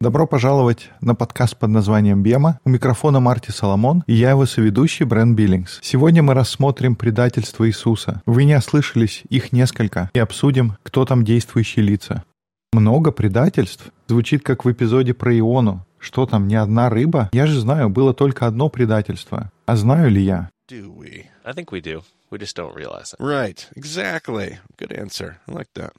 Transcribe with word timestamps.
Добро 0.00 0.26
пожаловать 0.26 0.90
на 1.02 1.14
подкаст 1.14 1.58
под 1.58 1.68
названием 1.68 2.22
«Бема». 2.22 2.58
У 2.64 2.70
микрофона 2.70 3.20
Марти 3.20 3.50
Соломон, 3.50 4.04
и 4.06 4.14
я 4.14 4.30
его 4.30 4.46
соведущий 4.46 5.04
Брэн 5.04 5.36
Биллингс. 5.36 5.80
Сегодня 5.82 6.22
мы 6.22 6.32
рассмотрим 6.32 6.96
предательство 6.96 7.68
Иисуса. 7.68 8.22
Вы 8.24 8.44
не 8.44 8.56
ослышались, 8.56 9.24
их 9.28 9.52
несколько, 9.52 10.10
и 10.14 10.18
обсудим, 10.18 10.78
кто 10.82 11.04
там 11.04 11.24
действующие 11.24 11.84
лица. 11.84 12.24
Много 12.72 13.12
предательств 13.12 13.90
звучит 14.08 14.42
как 14.42 14.64
в 14.64 14.72
эпизоде 14.72 15.12
про 15.12 15.38
Иону. 15.38 15.84
Что 15.98 16.24
там, 16.24 16.48
не 16.48 16.56
одна 16.56 16.88
рыба? 16.88 17.28
Я 17.34 17.46
же 17.46 17.60
знаю, 17.60 17.90
было 17.90 18.14
только 18.14 18.46
одно 18.46 18.70
предательство. 18.70 19.52
А 19.66 19.76
знаю 19.76 20.10
ли 20.10 20.22
я? 20.22 20.48
Do 20.70 20.90
we? 20.96 21.26
I 21.44 21.52
think 21.52 21.66
we 21.70 21.82
do. 21.82 22.02
We 22.30 22.38
just 22.38 22.56
don't 22.56 22.74
realize 22.74 23.12
it. 23.12 23.20
Right. 23.20 23.68
Exactly. 23.76 24.58
Good 24.78 24.92
answer. 24.98 25.36
I 25.46 25.52
like 25.52 25.68
that. 25.74 25.92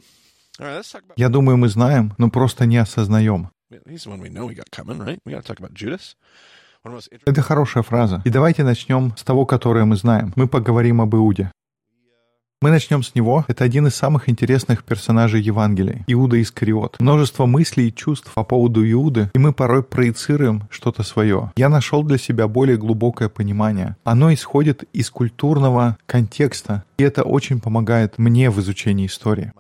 Я 1.16 1.30
думаю, 1.30 1.58
мы 1.58 1.70
знаем, 1.70 2.14
но 2.18 2.30
просто 2.30 2.66
не 2.66 2.78
осознаем. 2.78 3.50
Это 7.26 7.42
хорошая 7.42 7.84
фраза. 7.84 8.22
И 8.26 8.30
давайте 8.30 8.64
начнем 8.64 9.16
с 9.18 9.24
того, 9.24 9.46
которое 9.46 9.86
мы 9.86 9.96
знаем. 9.96 10.34
Мы 10.36 10.48
поговорим 10.48 11.02
об 11.02 11.16
Иуде. 11.16 11.52
Мы 12.62 12.70
начнем 12.70 13.04
с 13.04 13.14
него. 13.14 13.44
Это 13.50 13.66
один 13.66 13.88
из 13.88 13.96
самых 13.96 14.30
интересных 14.30 14.86
персонажей 14.86 15.42
Евангелия. 15.42 16.06
Иуда 16.08 16.42
Искариот. 16.42 16.98
Множество 17.00 17.46
мыслей 17.46 17.90
и 17.90 17.94
чувств 17.94 18.32
по 18.34 18.46
поводу 18.46 18.90
Иуды, 18.90 19.30
и 19.34 19.38
мы 19.38 19.52
порой 19.52 19.84
проецируем 19.84 20.64
что-то 20.70 21.04
свое. 21.04 21.52
Я 21.58 21.68
нашел 21.68 22.04
для 22.04 22.18
себя 22.18 22.48
более 22.48 22.78
глубокое 22.78 23.28
понимание. 23.28 23.98
Оно 24.06 24.34
исходит 24.34 24.84
из 24.94 25.10
культурного 25.10 25.98
контекста, 26.06 26.86
и 26.98 27.04
это 27.04 27.24
очень 27.24 27.60
помогает 27.60 28.18
мне 28.18 28.50
в 28.50 28.62
изучении 28.62 29.08
истории. 29.08 29.52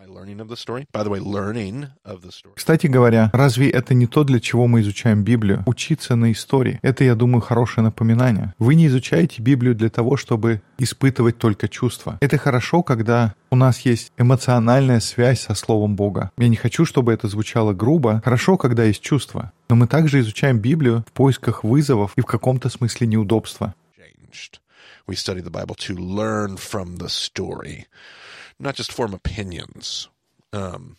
Кстати 2.55 2.87
говоря, 2.87 3.29
разве 3.33 3.69
это 3.69 3.93
не 3.93 4.07
то, 4.07 4.23
для 4.23 4.39
чего 4.39 4.67
мы 4.67 4.81
изучаем 4.81 5.23
Библию? 5.23 5.63
Учиться 5.65 6.15
на 6.15 6.31
истории. 6.31 6.79
Это, 6.81 7.03
я 7.03 7.15
думаю, 7.15 7.41
хорошее 7.41 7.83
напоминание. 7.85 8.53
Вы 8.59 8.75
не 8.75 8.87
изучаете 8.87 9.41
Библию 9.41 9.75
для 9.75 9.89
того, 9.89 10.17
чтобы 10.17 10.61
испытывать 10.77 11.37
только 11.37 11.67
чувства. 11.67 12.17
Это 12.21 12.37
хорошо, 12.37 12.83
когда 12.83 13.35
у 13.49 13.55
нас 13.55 13.79
есть 13.81 14.11
эмоциональная 14.17 14.99
связь 14.99 15.41
со 15.41 15.55
Словом 15.55 15.95
Бога. 15.95 16.31
Я 16.37 16.47
не 16.47 16.55
хочу, 16.55 16.85
чтобы 16.85 17.13
это 17.13 17.27
звучало 17.27 17.73
грубо. 17.73 18.21
Хорошо, 18.23 18.57
когда 18.57 18.83
есть 18.83 19.01
чувства. 19.01 19.51
Но 19.69 19.75
мы 19.75 19.87
также 19.87 20.19
изучаем 20.19 20.59
Библию 20.59 21.03
в 21.07 21.11
поисках 21.11 21.63
вызовов 21.63 22.13
и 22.15 22.21
в 22.21 22.25
каком-то 22.25 22.69
смысле 22.69 23.07
неудобства. 23.07 23.73
We 25.05 25.15
study 25.15 25.41
the 25.41 25.51
Bible 25.51 25.75
to 25.75 25.95
learn 25.95 26.55
from 26.55 26.95
the 26.95 27.09
story, 27.09 27.87
not 28.57 28.75
just 28.75 28.93
form 28.93 29.13
opinions. 29.13 30.07
Um, 30.53 30.95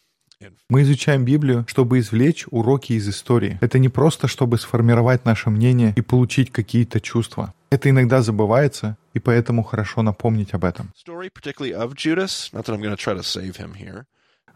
Мы 0.69 0.83
изучаем 0.83 1.25
Библию, 1.25 1.65
чтобы 1.69 2.01
извлечь 2.01 2.45
уроки 2.51 2.93
из 2.95 3.09
истории. 3.09 3.57
Это 3.61 3.79
не 3.79 3.89
просто, 3.89 4.29
чтобы 4.29 4.59
сформировать 4.59 5.25
наше 5.25 5.49
мнение 5.49 5.95
и 5.97 6.03
получить 6.03 6.51
какие-то 6.51 7.01
чувства. 7.01 7.55
Это 7.71 7.89
иногда 7.89 8.21
забывается, 8.21 8.97
и 9.15 9.21
поэтому 9.21 9.63
хорошо 9.63 10.03
напомнить 10.03 10.53
об 10.53 10.65
этом. 10.65 10.93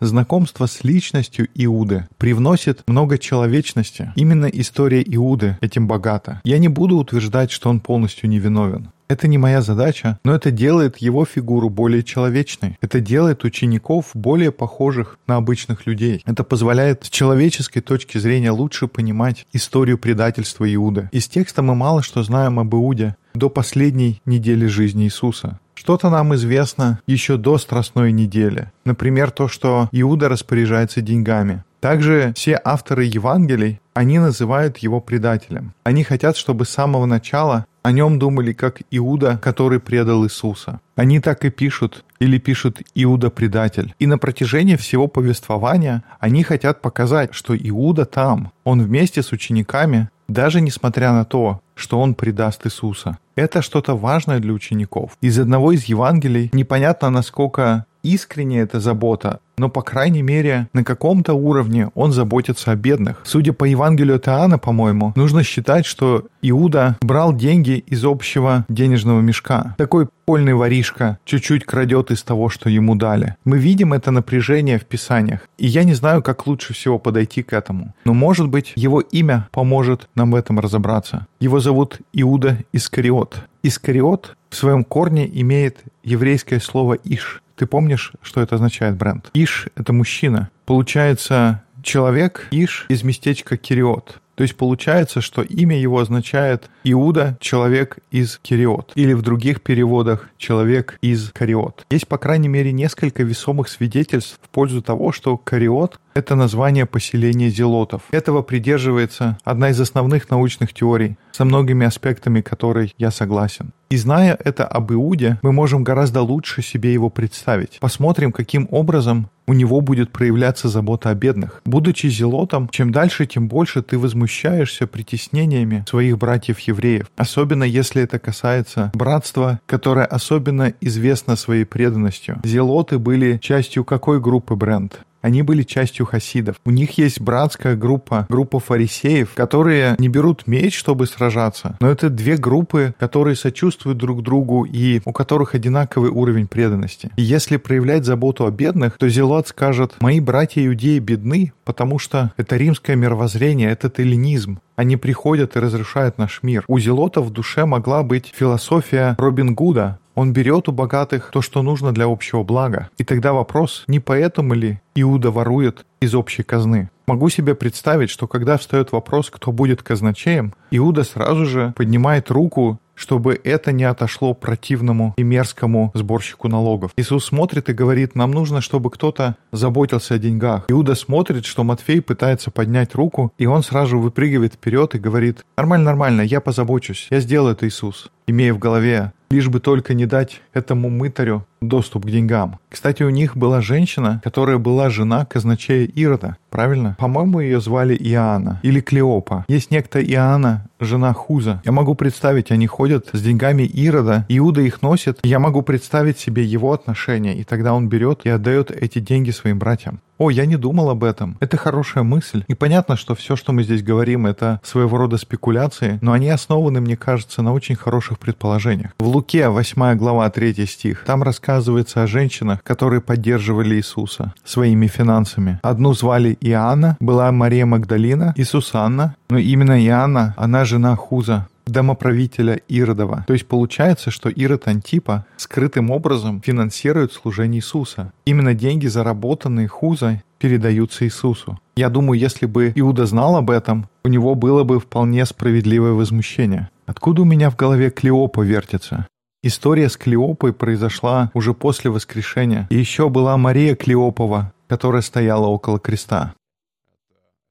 Знакомство 0.01 0.67
с 0.67 0.85
личностью 0.85 1.49
Иуды 1.55 2.09
привносит 2.19 2.83
много 2.87 3.19
человечности. 3.19 4.13
Именно 4.15 4.47
история 4.47 5.03
Иуды 5.07 5.59
этим 5.61 5.89
богата. 5.89 6.41
Я 6.45 6.59
не 6.59 6.69
буду 6.69 6.97
утверждать, 6.97 7.51
что 7.51 7.71
он 7.71 7.81
полностью 7.81 8.29
невиновен. 8.29 8.93
Это 9.09 9.27
не 9.27 9.39
моя 9.39 9.63
задача, 9.63 10.19
но 10.23 10.35
это 10.35 10.51
делает 10.51 10.99
его 10.99 11.25
фигуру 11.25 11.71
более 11.71 12.03
человечной. 12.03 12.77
Это 12.83 13.01
делает 13.01 13.43
учеников 13.43 14.11
более 14.13 14.53
похожих 14.53 15.19
на 15.27 15.37
обычных 15.37 15.87
людей. 15.87 16.23
Это 16.27 16.45
позволяет 16.45 17.07
с 17.07 17.09
человеческой 17.09 17.81
точки 17.81 18.19
зрения 18.19 18.51
лучше 18.51 18.87
понимать 18.87 19.47
историю 19.55 19.97
предательства 19.97 20.73
Иуды. 20.75 21.09
Из 21.11 21.27
текста 21.27 21.63
мы 21.63 21.75
мало 21.75 22.03
что 22.03 22.23
знаем 22.23 22.59
об 22.59 22.75
Иуде 22.75 23.17
до 23.33 23.49
последней 23.49 24.21
недели 24.27 24.67
жизни 24.67 25.05
Иисуса. 25.05 25.59
Что-то 25.75 26.11
нам 26.11 26.35
известно 26.35 27.01
еще 27.07 27.39
до 27.39 27.57
Страстной 27.57 28.13
недели. 28.13 28.73
Например, 28.85 29.31
то, 29.31 29.49
что 29.49 29.89
Иуда 29.93 30.29
распоряжается 30.29 31.01
деньгами. 31.01 31.63
Также 31.81 32.33
все 32.35 32.61
авторы 32.63 33.05
Евангелий, 33.05 33.81
они 33.95 34.19
называют 34.19 34.79
его 34.79 35.01
предателем. 35.01 35.73
Они 35.85 36.03
хотят, 36.03 36.37
чтобы 36.37 36.65
с 36.65 36.71
самого 36.71 37.07
начала 37.07 37.67
о 37.89 37.93
нем 37.93 38.19
думали 38.19 38.53
как 38.53 38.83
Иуда, 38.91 39.39
который 39.39 39.81
предал 39.81 40.23
Иисуса. 40.27 40.81
Они 40.95 41.21
так 41.21 41.47
и 41.47 41.51
пишут, 41.51 42.05
или 42.21 42.37
пишут 42.39 42.83
Иуда 42.95 43.31
предатель. 43.31 43.95
И 43.99 44.07
на 44.07 44.19
протяжении 44.19 44.77
всего 44.77 45.09
повествования 45.09 46.03
они 46.21 46.43
хотят 46.43 46.83
показать, 46.83 47.31
что 47.33 47.57
Иуда 47.57 48.05
там, 48.05 48.53
он 48.65 48.83
вместе 48.83 49.23
с 49.23 49.33
учениками, 49.33 50.11
даже 50.29 50.61
несмотря 50.61 51.13
на 51.13 51.25
то, 51.25 51.63
что 51.75 51.99
он 51.99 52.15
предаст 52.15 52.67
Иисуса. 52.67 53.17
Это 53.37 53.63
что-то 53.63 53.97
важное 53.97 54.39
для 54.39 54.53
учеников. 54.53 55.13
Из 55.23 55.39
одного 55.39 55.73
из 55.73 55.85
Евангелий 55.85 56.51
непонятно, 56.53 57.09
насколько 57.09 57.87
искренне 58.15 58.61
эта 58.61 58.81
забота, 58.81 59.41
но, 59.59 59.69
по 59.69 59.83
крайней 59.83 60.23
мере, 60.23 60.69
на 60.73 60.85
каком-то 60.85 61.35
уровне 61.35 61.91
он 61.95 62.13
заботится 62.13 62.71
о 62.71 62.77
бедных. 62.77 63.21
Судя 63.25 63.53
по 63.53 63.65
Евангелию 63.65 64.17
от 64.17 64.61
по-моему, 64.63 65.13
нужно 65.17 65.43
считать, 65.43 65.85
что 65.85 66.27
Иуда 66.43 66.97
брал 67.01 67.35
деньги 67.35 67.83
из 67.87 68.05
общего 68.05 68.65
денежного 68.69 69.21
мешка. 69.21 69.75
Такой 69.79 70.09
польный 70.27 70.55
воришка 70.55 71.19
чуть-чуть 71.25 71.65
крадет 71.65 72.11
из 72.11 72.23
того, 72.23 72.49
что 72.49 72.69
ему 72.69 72.95
дали. 72.95 73.37
Мы 73.45 73.59
видим 73.59 73.93
это 73.93 74.11
напряжение 74.11 74.79
в 74.79 74.85
Писаниях, 74.85 75.41
и 75.59 75.67
я 75.67 75.85
не 75.85 75.95
знаю, 75.95 76.23
как 76.23 76.47
лучше 76.47 76.75
всего 76.75 76.99
подойти 76.99 77.43
к 77.43 77.53
этому. 77.53 77.95
Но, 78.05 78.15
может 78.15 78.49
быть, 78.49 78.73
его 78.77 79.01
имя 79.01 79.49
поможет 79.51 80.09
нам 80.15 80.33
в 80.33 80.35
этом 80.35 80.61
разобраться. 80.61 81.27
Его 81.41 81.61
зовут 81.61 81.99
Иуда 82.13 82.59
Искариот. 82.73 83.43
Искариот 83.63 84.37
в 84.51 84.57
своем 84.57 84.85
корне 84.85 85.29
имеет 85.41 85.79
еврейское 86.05 86.61
слово 86.61 86.95
«иш». 86.95 87.43
Ты 87.59 87.67
помнишь, 87.67 88.13
что 88.23 88.41
это 88.41 88.55
означает, 88.55 88.97
Брент? 88.97 89.31
Иш— 89.35 89.67
это 89.75 89.93
мужчина. 89.93 90.49
Получается, 90.65 91.65
человек 91.83 92.47
Иш 92.53 92.87
из 92.89 93.03
местечка 93.03 93.57
Кириот. 93.57 94.21
То 94.39 94.43
есть 94.43 94.55
получается, 94.55 95.21
что 95.21 95.43
имя 95.43 95.77
его 95.77 95.99
означает 95.99 96.71
Иуда, 96.85 97.37
человек 97.41 97.99
из 98.13 98.39
Кириот. 98.41 98.93
Или 98.95 99.13
в 99.13 99.23
других 99.23 99.63
переводах 99.63 100.31
человек 100.39 100.97
из 101.03 101.33
Кариот. 101.33 101.85
Есть, 101.91 102.07
по 102.07 102.19
крайней 102.19 102.47
мере, 102.47 102.71
несколько 102.71 103.25
весомых 103.25 103.69
свидетельств 103.69 104.39
в 104.41 104.49
пользу 104.51 104.81
того, 104.81 105.11
что 105.11 105.37
Кариот— 105.37 105.99
это 106.15 106.37
название 106.37 106.87
поселения 106.87 107.49
зелотов. 107.49 108.03
Этого 108.13 108.43
придерживается 108.43 109.39
одна 109.43 109.71
из 109.71 109.81
основных 109.81 110.31
научных 110.31 110.73
теорий, 110.73 111.17
со 111.33 111.45
многими 111.45 111.85
аспектами 111.85 112.41
которой 112.41 112.95
я 112.97 113.11
согласен. 113.11 113.73
И 113.91 113.97
зная 113.97 114.39
это 114.45 114.67
об 114.67 114.93
Иуде, 114.93 115.41
мы 115.43 115.51
можем 115.51 115.83
гораздо 115.83 116.23
лучше 116.23 116.63
себе 116.63 116.93
его 116.93 117.11
представить. 117.11 117.79
Посмотрим, 117.81 118.31
каким 118.31 118.69
образом 118.71 119.31
у 119.49 119.55
него 119.55 119.81
будет 119.81 120.13
проявляться 120.13 120.69
забота 120.69 121.09
о 121.11 121.15
бедных. 121.15 121.63
Будучи 121.65 122.07
зелотом, 122.09 122.69
чем 122.69 122.93
дальше, 122.93 123.27
тем 123.27 123.49
больше 123.49 123.83
ты 123.83 123.99
возмущаешься 123.99 124.87
притеснениями 124.87 125.85
своих 125.89 126.19
братьев-евреев. 126.19 127.07
Особенно 127.17 127.65
если 127.65 128.03
это 128.03 128.19
касается 128.19 128.93
братства, 128.95 129.59
которое 129.67 130.05
особенно 130.05 130.75
известно 130.83 131.35
своей 131.35 131.65
преданностью. 131.65 132.41
Зелоты 132.45 132.99
были 132.99 133.39
частью 133.39 133.85
какой 133.85 134.21
группы 134.21 134.55
бренд? 134.55 135.01
Они 135.21 135.43
были 135.43 135.63
частью 135.63 136.07
хасидов. 136.07 136.57
У 136.65 136.71
них 136.71 136.99
есть 136.99 137.21
братская 137.21 137.77
группа, 137.77 138.27
группа 138.29 138.61
фарисеев, 138.61 139.35
которые 139.35 139.97
не 139.99 140.09
берут 140.09 140.47
меч, 140.47 140.79
чтобы 140.79 141.07
сражаться. 141.07 141.77
Но 141.81 141.89
это 141.91 142.09
две 142.09 142.37
группы, 142.37 142.95
которые 142.99 143.37
сочувствуют 143.37 143.99
друг 143.99 144.23
другу 144.23 144.65
и 144.65 145.01
у 145.05 145.13
которых 145.13 145.55
одинаковый 145.55 146.11
уровень 146.11 146.47
преданности. 146.47 147.11
И 147.17 147.23
если 147.23 147.57
проявлять 147.57 148.05
заботу 148.05 148.47
о 148.47 148.51
бедных, 148.51 148.97
то 148.99 149.09
Зелот 149.09 149.49
скажет, 149.49 149.95
мои 150.01 150.21
братья-иудеи 150.21 150.99
бедны, 150.99 151.53
потому 151.65 151.99
что 151.99 152.33
это 152.37 152.57
римское 152.57 152.97
мировоззрение, 152.97 153.71
это 153.71 153.91
эллинизм. 154.01 154.61
Они 154.77 154.97
приходят 154.97 155.57
и 155.57 155.59
разрушают 155.59 156.19
наш 156.19 156.43
мир. 156.43 156.65
У 156.69 156.79
Зелота 156.79 157.21
в 157.21 157.31
душе 157.31 157.67
могла 157.67 158.05
быть 158.05 158.33
философия 158.35 159.17
Робин 159.19 159.55
Гуда, 159.55 159.99
он 160.19 160.33
берет 160.33 160.69
у 160.69 160.73
богатых 160.73 161.31
то, 161.33 161.41
что 161.43 161.63
нужно 161.63 161.93
для 161.93 162.07
общего 162.07 162.43
блага. 162.43 162.91
И 162.99 163.05
тогда 163.05 163.33
вопрос, 163.33 163.85
не 163.87 164.01
поэтому 164.01 164.55
ли 164.55 164.81
Иуда 164.97 165.31
ворует 165.31 165.87
из 166.01 166.13
общей 166.13 166.43
казны? 166.43 166.91
Могу 167.07 167.29
себе 167.29 167.55
представить, 167.55 168.11
что 168.11 168.27
когда 168.27 168.59
встает 168.59 168.91
вопрос, 168.91 169.31
кто 169.31 169.53
будет 169.53 169.85
казначеем, 169.85 170.55
Иуда 170.73 171.05
сразу 171.05 171.45
же 171.47 171.73
поднимает 171.77 172.33
руку 172.33 172.81
чтобы 172.99 173.41
это 173.45 173.71
не 173.71 173.85
отошло 173.85 174.35
противному 174.35 175.15
и 175.17 175.23
мерзкому 175.23 175.93
сборщику 175.95 176.49
налогов. 176.49 176.91
Иисус 176.97 177.27
смотрит 177.27 177.69
и 177.69 177.73
говорит, 177.73 178.17
нам 178.17 178.33
нужно, 178.33 178.61
чтобы 178.61 178.91
кто-то 178.91 179.37
заботился 179.53 180.15
о 180.15 180.19
деньгах. 180.19 180.65
Иуда 180.67 180.97
смотрит, 180.97 181.47
что 181.47 181.63
Матфей 181.63 182.03
пытается 182.03 182.51
поднять 182.51 182.97
руку, 182.97 183.33
и 183.39 183.47
он 183.47 183.63
сразу 183.63 184.01
выпрыгивает 184.01 184.55
вперед 184.55 184.97
и 184.97 184.99
говорит, 184.99 185.45
нормально, 185.57 185.85
нормально, 185.85 186.23
я 186.23 186.41
позабочусь, 186.41 187.07
я 187.11 187.21
сделаю 187.21 187.53
это, 187.53 187.69
Иисус. 187.69 188.11
Имея 188.29 188.55
в 188.55 188.59
голове 188.59 189.13
лишь 189.31 189.49
бы 189.49 189.61
только 189.61 189.95
не 189.95 190.07
дать 190.07 190.41
этому 190.53 190.89
мытарю 190.89 191.45
доступ 191.61 192.07
к 192.07 192.11
деньгам. 192.11 192.59
Кстати, 192.69 193.03
у 193.03 193.11
них 193.11 193.37
была 193.37 193.61
женщина, 193.61 194.21
которая 194.25 194.59
была 194.59 194.91
жена 194.91 195.25
казначея 195.27 195.87
Ирода, 195.87 196.37
правильно? 196.51 196.97
По-моему, 196.99 197.41
ее 197.41 197.61
звали 197.61 197.95
Иоанна 197.95 198.61
или 198.63 198.81
Клеопа. 198.81 199.45
Есть 199.49 199.71
некто 199.71 200.03
Иоанна, 200.03 200.69
жена 200.81 201.13
Хуза. 201.13 201.61
Я 201.65 201.73
могу 201.73 201.95
представить, 201.95 202.51
они 202.51 202.67
ходят 202.67 203.09
с 203.13 203.21
деньгами 203.21 203.65
Ирода, 203.65 204.25
Иуда 204.29 204.61
их 204.61 204.83
носит. 204.83 205.19
Я 205.23 205.39
могу 205.39 205.63
представить 205.63 206.19
себе 206.19 206.45
его 206.45 206.73
отношения, 206.73 207.37
и 207.37 207.45
тогда 207.45 207.75
он 207.75 207.89
берет 207.89 208.21
и 208.25 208.29
отдает 208.29 208.71
эти 208.71 209.01
деньги 209.01 209.31
своим 209.31 209.59
братьям. 209.59 210.01
О, 210.19 210.31
я 210.31 210.47
не 210.47 210.57
думал 210.57 210.91
об 210.91 211.05
этом. 211.05 211.37
Это 211.39 211.57
хорошая 211.57 212.03
мысль. 212.03 212.45
И 212.49 212.55
понятно, 212.55 212.97
что 212.97 213.15
все, 213.15 213.37
что 213.37 213.53
мы 213.53 213.63
здесь 213.63 213.85
говорим, 213.85 214.27
это 214.27 214.61
своего 214.65 214.99
рода 214.99 215.17
спекуляции, 215.17 215.99
но 216.03 216.13
они 216.13 216.29
основаны, 216.29 216.81
мне 216.81 216.97
кажется, 216.97 217.41
на 217.41 217.53
очень 217.53 217.77
хороших 217.77 218.19
предположениях. 218.19 218.91
В 218.99 219.07
Луке, 219.07 219.49
8 219.49 219.97
глава, 219.97 220.29
3 220.29 220.67
стих, 220.67 221.05
там 221.05 221.23
рассказывается 221.23 222.03
о 222.03 222.09
женщинах, 222.09 222.65
которые 222.65 223.01
поддерживали 223.01 223.77
Иисуса 223.77 224.35
своими 224.45 224.89
финансами. 224.89 225.61
Одну 225.63 225.95
звали 225.95 226.37
Иоанна, 226.41 226.97
была 226.99 227.31
Мария 227.31 227.65
Магдалина 227.65 228.35
и 228.37 228.43
Сусанна, 228.43 229.15
но 229.31 229.39
именно 229.39 229.81
Иоанна, 229.85 230.35
она 230.37 230.65
жена 230.65 230.97
Хуза, 230.97 231.47
домоправителя 231.69 232.61
Иродова. 232.69 233.25
То 233.27 233.33
есть 233.33 233.47
получается, 233.47 234.11
что 234.11 234.29
Ирод 234.29 234.69
Антипа 234.69 235.27
скрытым 235.37 235.91
образом 235.91 236.41
финансирует 236.41 237.13
служение 237.13 237.61
Иисуса. 237.61 238.13
Именно 238.25 238.55
деньги, 238.55 238.87
заработанные 238.87 239.69
Хузой, 239.69 240.23
передаются 240.39 241.05
Иисусу. 241.05 241.59
Я 241.77 241.89
думаю, 241.89 242.19
если 242.19 242.47
бы 242.47 242.73
Иуда 242.75 243.07
знал 243.07 243.37
об 243.37 243.51
этом, 243.51 243.89
у 244.05 244.09
него 244.09 244.35
было 244.35 244.65
бы 244.65 244.81
вполне 244.81 245.25
справедливое 245.27 245.93
возмущение. 245.93 246.71
Откуда 246.87 247.23
у 247.23 247.25
меня 247.25 247.51
в 247.51 247.57
голове 247.57 247.91
Клеопа 247.91 248.41
вертится? 248.43 249.07
История 249.43 249.89
с 249.89 249.97
Клеопой 249.97 250.53
произошла 250.53 251.31
уже 251.35 251.55
после 251.55 251.91
воскрешения. 251.91 252.67
И 252.71 252.77
еще 252.77 253.09
была 253.09 253.37
Мария 253.37 253.77
Клеопова, 253.77 254.53
которая 254.69 255.03
стояла 255.03 255.47
около 255.47 255.79
креста. 255.79 256.35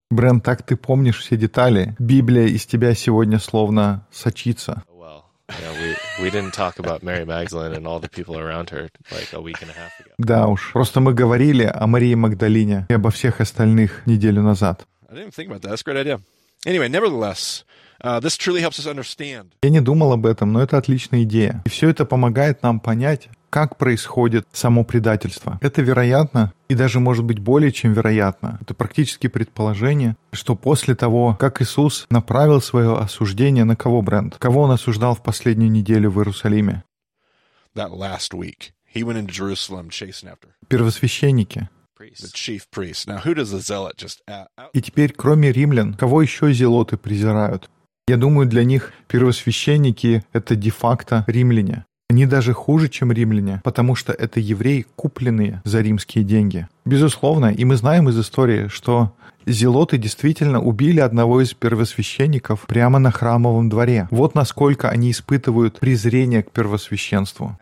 Брен, 0.09 0.39
так 0.39 0.63
ты 0.63 0.77
помнишь 0.77 1.19
все 1.19 1.35
детали. 1.35 1.95
Библия 1.99 2.47
из 2.47 2.65
тебя 2.65 2.93
сегодня 2.93 3.39
словно 3.39 4.07
сочится. 4.11 4.83
Да 10.17 10.47
уж, 10.47 10.71
просто 10.73 10.99
мы 11.01 11.13
говорили 11.13 11.71
о 11.73 11.87
Марии 11.87 12.15
Магдалине 12.15 12.85
и 12.89 12.93
обо 12.93 13.11
всех 13.11 13.41
остальных 13.41 14.05
неделю 14.05 14.41
назад. 14.41 14.87
Anyway, 16.65 16.89
nevertheless, 16.89 17.63
uh, 18.03 18.19
this 18.19 18.35
truly 18.35 18.61
helps 18.61 18.79
us 18.79 18.87
understand. 18.87 19.53
Я 19.61 19.69
не 19.69 19.79
думал 19.79 20.11
об 20.11 20.25
этом, 20.25 20.51
но 20.51 20.61
это 20.61 20.77
отличная 20.77 21.23
идея. 21.23 21.61
И 21.65 21.69
все 21.69 21.89
это 21.89 22.03
помогает 22.03 22.63
нам 22.63 22.79
понять, 22.79 23.29
как 23.49 23.77
происходит 23.77 24.47
само 24.51 24.83
предательство. 24.83 25.57
Это 25.61 25.81
вероятно, 25.81 26.53
и 26.69 26.75
даже 26.75 26.99
может 26.99 27.23
быть 27.23 27.39
более 27.39 27.71
чем 27.71 27.93
вероятно. 27.93 28.57
Это 28.61 28.73
практически 28.73 29.27
предположение, 29.27 30.15
что 30.31 30.55
после 30.55 30.95
того, 30.95 31.35
как 31.39 31.61
Иисус 31.61 32.05
направил 32.09 32.61
свое 32.61 32.97
осуждение 32.97 33.63
на 33.63 33.75
кого, 33.75 34.01
Брент? 34.01 34.37
Кого 34.37 34.61
он 34.61 34.71
осуждал 34.71 35.15
в 35.15 35.23
последнюю 35.23 35.71
неделю 35.71 36.11
в 36.11 36.19
Иерусалиме? 36.19 36.83
That 37.75 37.91
last 37.91 38.33
week, 38.33 38.71
he 38.93 39.03
went 39.03 39.17
into 39.17 39.31
Jerusalem 39.31 39.89
chasing 39.89 40.29
after. 40.29 40.49
Первосвященники. 40.67 41.69
И 44.73 44.81
теперь, 44.81 45.13
кроме 45.13 45.51
римлян, 45.51 45.93
кого 45.93 46.21
еще 46.21 46.53
зелоты 46.53 46.97
презирают? 46.97 47.69
Я 48.07 48.17
думаю, 48.17 48.47
для 48.47 48.63
них 48.63 48.93
первосвященники— 49.07 50.23
это 50.31 50.55
де-факто 50.55 51.25
римляне. 51.27 51.85
Они 52.09 52.25
даже 52.25 52.53
хуже, 52.53 52.87
чем 52.87 53.11
римляне, 53.11 53.59
потому 53.65 53.95
что 53.95 54.13
это 54.13 54.39
евреи, 54.39 54.85
купленные 54.95 55.61
за 55.65 55.81
римские 55.81 56.23
деньги. 56.23 56.67
Безусловно, 56.87 57.47
и 57.47 57.65
мы 57.65 57.75
знаем 57.75 58.07
из 58.07 58.17
истории, 58.17 58.69
что 58.69 59.11
зелоты 59.45 59.97
действительно 59.97 60.61
убили 60.61 60.99
одного 60.99 61.41
из 61.41 61.53
первосвященников 61.53 62.61
прямо 62.61 62.99
на 62.99 63.11
храмовом 63.11 63.69
дворе. 63.69 64.07
Вот 64.09 64.35
насколько 64.35 64.89
они 64.89 65.11
испытывают 65.11 65.79
презрение 65.79 66.43
к 66.43 66.51
первосвященству. 66.51 67.57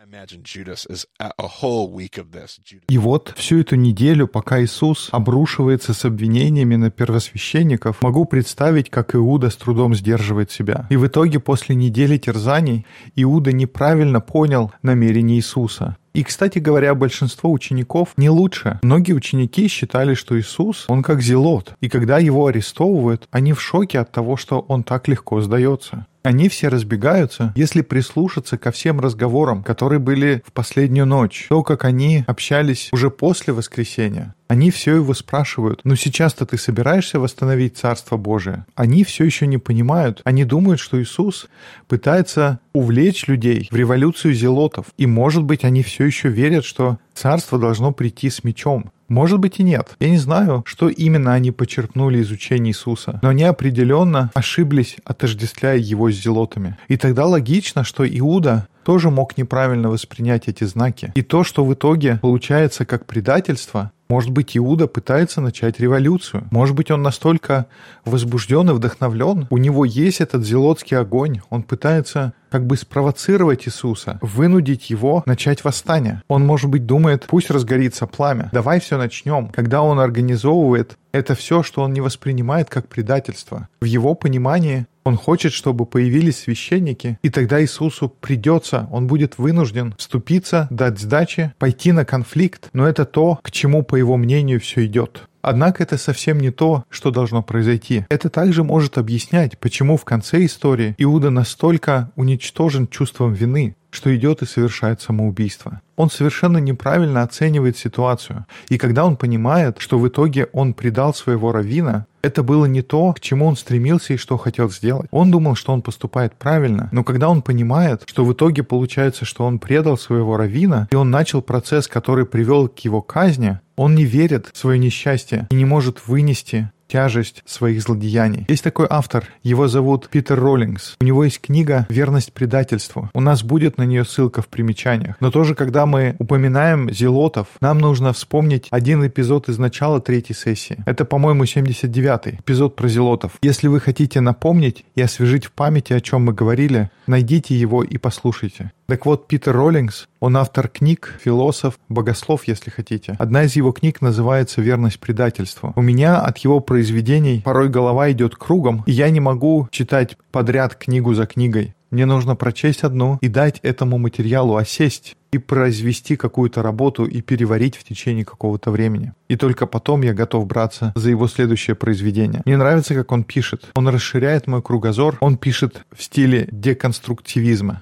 И 2.88 2.98
вот 2.98 3.34
всю 3.36 3.58
эту 3.58 3.76
неделю, 3.76 4.28
пока 4.28 4.62
Иисус 4.62 5.08
обрушивается 5.12 5.92
с 5.92 6.04
обвинениями 6.04 6.76
на 6.76 6.90
первосвященников, 6.90 8.02
могу 8.02 8.24
представить, 8.24 8.90
как 8.90 9.14
Иуда 9.14 9.50
с 9.50 9.56
трудом 9.56 9.94
сдерживает 9.94 10.50
себя. 10.50 10.86
И 10.90 10.96
в 10.96 11.06
итоге 11.06 11.40
после 11.40 11.74
недели 11.74 12.16
терзаний 12.16 12.86
Иуда 13.16 13.52
неправильно 13.52 14.20
понял 14.20 14.72
намерение 14.82 15.38
Иисуса. 15.38 15.96
И, 16.16 16.22
кстати 16.22 16.58
говоря, 16.58 16.94
большинство 16.94 17.52
учеников 17.52 18.14
не 18.16 18.30
лучше. 18.30 18.78
Многие 18.82 19.12
ученики 19.12 19.68
считали, 19.68 20.14
что 20.14 20.40
Иисус, 20.40 20.86
он 20.88 21.02
как 21.02 21.20
зелот. 21.20 21.74
И 21.82 21.90
когда 21.90 22.18
его 22.18 22.46
арестовывают, 22.46 23.28
они 23.30 23.52
в 23.52 23.60
шоке 23.60 23.98
от 23.98 24.12
того, 24.12 24.38
что 24.38 24.60
он 24.60 24.82
так 24.82 25.08
легко 25.08 25.42
сдается. 25.42 26.06
Они 26.26 26.48
все 26.48 26.66
разбегаются, 26.66 27.52
если 27.54 27.82
прислушаться 27.82 28.58
ко 28.58 28.72
всем 28.72 28.98
разговорам, 28.98 29.62
которые 29.62 30.00
были 30.00 30.42
в 30.44 30.52
последнюю 30.52 31.06
ночь, 31.06 31.46
то, 31.48 31.62
как 31.62 31.84
они 31.84 32.24
общались 32.26 32.88
уже 32.90 33.10
после 33.10 33.52
воскресения. 33.52 34.34
Они 34.48 34.72
все 34.72 34.96
его 34.96 35.14
спрашивают, 35.14 35.82
ну 35.84 35.94
сейчас-то 35.94 36.44
ты 36.44 36.58
собираешься 36.58 37.20
восстановить 37.20 37.76
Царство 37.76 38.16
Божие? 38.16 38.66
Они 38.74 39.04
все 39.04 39.24
еще 39.24 39.46
не 39.46 39.58
понимают. 39.58 40.20
Они 40.24 40.44
думают, 40.44 40.80
что 40.80 41.00
Иисус 41.00 41.46
пытается 41.86 42.58
увлечь 42.72 43.28
людей 43.28 43.68
в 43.70 43.76
революцию 43.76 44.34
зелотов. 44.34 44.86
И 44.96 45.06
может 45.06 45.44
быть 45.44 45.64
они 45.64 45.84
все 45.84 46.04
еще 46.06 46.28
верят, 46.28 46.64
что 46.64 46.98
Царство 47.16 47.58
должно 47.58 47.92
прийти 47.92 48.28
с 48.28 48.44
мечом. 48.44 48.92
Может 49.08 49.38
быть 49.38 49.58
и 49.58 49.62
нет. 49.62 49.96
Я 50.00 50.10
не 50.10 50.18
знаю, 50.18 50.62
что 50.66 50.88
именно 50.88 51.32
они 51.32 51.50
почерпнули 51.50 52.18
из 52.18 52.30
учения 52.30 52.70
Иисуса, 52.70 53.20
но 53.22 53.30
они 53.30 53.44
определенно 53.44 54.30
ошиблись, 54.34 54.96
отождествляя 55.04 55.78
его 55.78 56.10
с 56.10 56.14
зелотами. 56.14 56.76
И 56.88 56.96
тогда 56.98 57.24
логично, 57.24 57.84
что 57.84 58.06
Иуда 58.06 58.68
тоже 58.84 59.10
мог 59.10 59.38
неправильно 59.38 59.88
воспринять 59.88 60.46
эти 60.46 60.64
знаки. 60.64 61.12
И 61.14 61.22
то, 61.22 61.42
что 61.42 61.64
в 61.64 61.72
итоге 61.72 62.18
получается 62.22 62.84
как 62.84 63.06
предательство, 63.06 63.90
может 64.08 64.30
быть, 64.30 64.56
Иуда 64.56 64.86
пытается 64.86 65.40
начать 65.40 65.80
революцию. 65.80 66.46
Может 66.50 66.76
быть, 66.76 66.90
он 66.90 67.02
настолько 67.02 67.66
возбужден 68.04 68.70
и 68.70 68.72
вдохновлен. 68.72 69.46
У 69.50 69.58
него 69.58 69.84
есть 69.84 70.20
этот 70.20 70.44
зелотский 70.44 70.96
огонь. 70.96 71.40
Он 71.50 71.62
пытается 71.62 72.32
как 72.50 72.66
бы 72.66 72.76
спровоцировать 72.76 73.66
Иисуса, 73.66 74.18
вынудить 74.22 74.88
его 74.90 75.22
начать 75.26 75.64
восстание. 75.64 76.22
Он, 76.28 76.46
может 76.46 76.70
быть, 76.70 76.86
думает, 76.86 77.26
пусть 77.26 77.50
разгорится 77.50 78.06
пламя, 78.06 78.48
давай 78.52 78.80
все 78.80 78.96
начнем. 78.96 79.48
Когда 79.48 79.82
он 79.82 79.98
организовывает 79.98 80.96
это 81.12 81.34
все, 81.34 81.62
что 81.62 81.82
он 81.82 81.92
не 81.92 82.00
воспринимает 82.00 82.68
как 82.68 82.88
предательство. 82.88 83.68
В 83.80 83.86
его 83.86 84.14
понимании 84.14 84.86
он 85.06 85.16
хочет, 85.16 85.52
чтобы 85.52 85.86
появились 85.86 86.40
священники, 86.40 87.18
и 87.22 87.30
тогда 87.30 87.62
Иисусу 87.62 88.08
придется, 88.08 88.88
он 88.90 89.06
будет 89.06 89.38
вынужден 89.38 89.94
вступиться, 89.98 90.68
дать 90.70 90.98
сдачи, 90.98 91.52
пойти 91.58 91.92
на 91.92 92.04
конфликт, 92.04 92.68
но 92.72 92.86
это 92.86 93.04
то, 93.04 93.38
к 93.42 93.50
чему, 93.50 93.82
по 93.82 93.96
его 93.96 94.16
мнению, 94.16 94.60
все 94.60 94.86
идет. 94.86 95.28
Однако 95.46 95.84
это 95.84 95.96
совсем 95.96 96.40
не 96.40 96.50
то, 96.50 96.82
что 96.90 97.12
должно 97.12 97.40
произойти. 97.40 98.04
Это 98.08 98.28
также 98.28 98.64
может 98.64 98.98
объяснять, 98.98 99.58
почему 99.58 99.96
в 99.96 100.04
конце 100.04 100.44
истории 100.44 100.96
Иуда 100.98 101.30
настолько 101.30 102.10
уничтожен 102.16 102.88
чувством 102.88 103.32
вины, 103.32 103.76
что 103.96 104.14
идет 104.14 104.42
и 104.42 104.46
совершает 104.46 105.00
самоубийство. 105.00 105.80
Он 105.96 106.10
совершенно 106.10 106.58
неправильно 106.58 107.22
оценивает 107.22 107.78
ситуацию. 107.78 108.44
И 108.68 108.76
когда 108.76 109.06
он 109.06 109.16
понимает, 109.16 109.78
что 109.78 109.98
в 109.98 110.06
итоге 110.06 110.48
он 110.52 110.74
предал 110.74 111.14
своего 111.14 111.50
равина, 111.50 112.06
это 112.22 112.42
было 112.42 112.66
не 112.66 112.82
то, 112.82 113.12
к 113.14 113.20
чему 113.20 113.46
он 113.46 113.56
стремился 113.56 114.12
и 114.12 114.16
что 114.18 114.36
хотел 114.36 114.68
сделать. 114.68 115.06
Он 115.10 115.30
думал, 115.30 115.54
что 115.54 115.72
он 115.72 115.80
поступает 115.80 116.34
правильно, 116.34 116.88
но 116.92 117.04
когда 117.04 117.28
он 117.28 117.40
понимает, 117.40 118.02
что 118.04 118.24
в 118.24 118.32
итоге 118.32 118.62
получается, 118.62 119.24
что 119.24 119.46
он 119.46 119.58
предал 119.58 119.96
своего 119.96 120.36
равина, 120.36 120.88
и 120.90 120.96
он 120.96 121.10
начал 121.10 121.40
процесс, 121.40 121.88
который 121.88 122.26
привел 122.26 122.68
к 122.68 122.80
его 122.80 123.00
казни, 123.00 123.60
он 123.76 123.94
не 123.94 124.04
верит 124.04 124.50
в 124.52 124.58
свое 124.58 124.78
несчастье 124.78 125.46
и 125.50 125.54
не 125.54 125.64
может 125.64 126.06
вынести 126.06 126.70
тяжесть 126.88 127.42
своих 127.46 127.82
злодеяний. 127.82 128.46
Есть 128.48 128.64
такой 128.64 128.86
автор, 128.88 129.24
его 129.42 129.68
зовут 129.68 130.08
Питер 130.08 130.40
Роллингс. 130.40 130.96
У 131.00 131.04
него 131.04 131.24
есть 131.24 131.40
книга 131.40 131.86
«Верность 131.88 132.32
предательству». 132.32 133.10
У 133.14 133.20
нас 133.20 133.42
будет 133.42 133.78
на 133.78 133.82
нее 133.84 134.04
ссылка 134.04 134.42
в 134.42 134.48
примечаниях. 134.48 135.16
Но 135.20 135.30
тоже, 135.30 135.54
когда 135.54 135.86
мы 135.86 136.16
упоминаем 136.18 136.92
зелотов, 136.92 137.48
нам 137.60 137.78
нужно 137.78 138.12
вспомнить 138.12 138.68
один 138.70 139.06
эпизод 139.06 139.48
из 139.48 139.58
начала 139.58 140.00
третьей 140.00 140.34
сессии. 140.34 140.78
Это, 140.86 141.04
по-моему, 141.04 141.44
79-й 141.44 142.40
эпизод 142.40 142.76
про 142.76 142.88
зелотов. 142.88 143.32
Если 143.42 143.68
вы 143.68 143.80
хотите 143.80 144.20
напомнить 144.20 144.84
и 144.94 145.02
освежить 145.02 145.46
в 145.46 145.52
памяти, 145.52 145.92
о 145.92 146.00
чем 146.00 146.24
мы 146.24 146.32
говорили, 146.32 146.90
найдите 147.06 147.54
его 147.54 147.82
и 147.82 147.98
послушайте. 147.98 148.72
Так 148.86 149.04
вот, 149.04 149.26
Питер 149.26 149.56
Роллингс, 149.56 150.06
он 150.20 150.36
автор 150.36 150.68
книг, 150.68 151.18
философ, 151.20 151.78
богослов, 151.88 152.44
если 152.46 152.70
хотите. 152.70 153.16
Одна 153.18 153.42
из 153.42 153.56
его 153.56 153.72
книг 153.72 154.00
называется 154.00 154.60
«Верность 154.60 155.00
предательству». 155.00 155.72
У 155.74 155.82
меня 155.82 156.20
от 156.20 156.38
его 156.38 156.60
произведений 156.60 157.42
порой 157.44 157.68
голова 157.68 158.12
идет 158.12 158.36
кругом, 158.36 158.84
и 158.86 158.92
я 158.92 159.10
не 159.10 159.18
могу 159.18 159.68
читать 159.72 160.16
подряд 160.30 160.76
книгу 160.76 161.14
за 161.14 161.26
книгой. 161.26 161.74
Мне 161.90 162.06
нужно 162.06 162.36
прочесть 162.36 162.84
одну 162.84 163.18
и 163.20 163.28
дать 163.28 163.58
этому 163.62 163.98
материалу 163.98 164.56
осесть 164.56 165.16
и 165.32 165.38
произвести 165.38 166.16
какую-то 166.16 166.62
работу 166.62 167.04
и 167.04 167.22
переварить 167.22 167.76
в 167.76 167.84
течение 167.84 168.24
какого-то 168.24 168.70
времени. 168.70 169.12
И 169.28 169.36
только 169.36 169.66
потом 169.66 170.02
я 170.02 170.12
готов 170.12 170.46
браться 170.46 170.92
за 170.94 171.10
его 171.10 171.26
следующее 171.28 171.74
произведение. 171.74 172.42
Мне 172.44 172.56
нравится, 172.56 172.94
как 172.94 173.12
он 173.12 173.24
пишет. 173.24 173.70
Он 173.74 173.88
расширяет 173.88 174.46
мой 174.46 174.62
кругозор. 174.62 175.16
Он 175.20 175.36
пишет 175.36 175.84
в 175.92 176.02
стиле 176.02 176.48
деконструктивизма. 176.50 177.80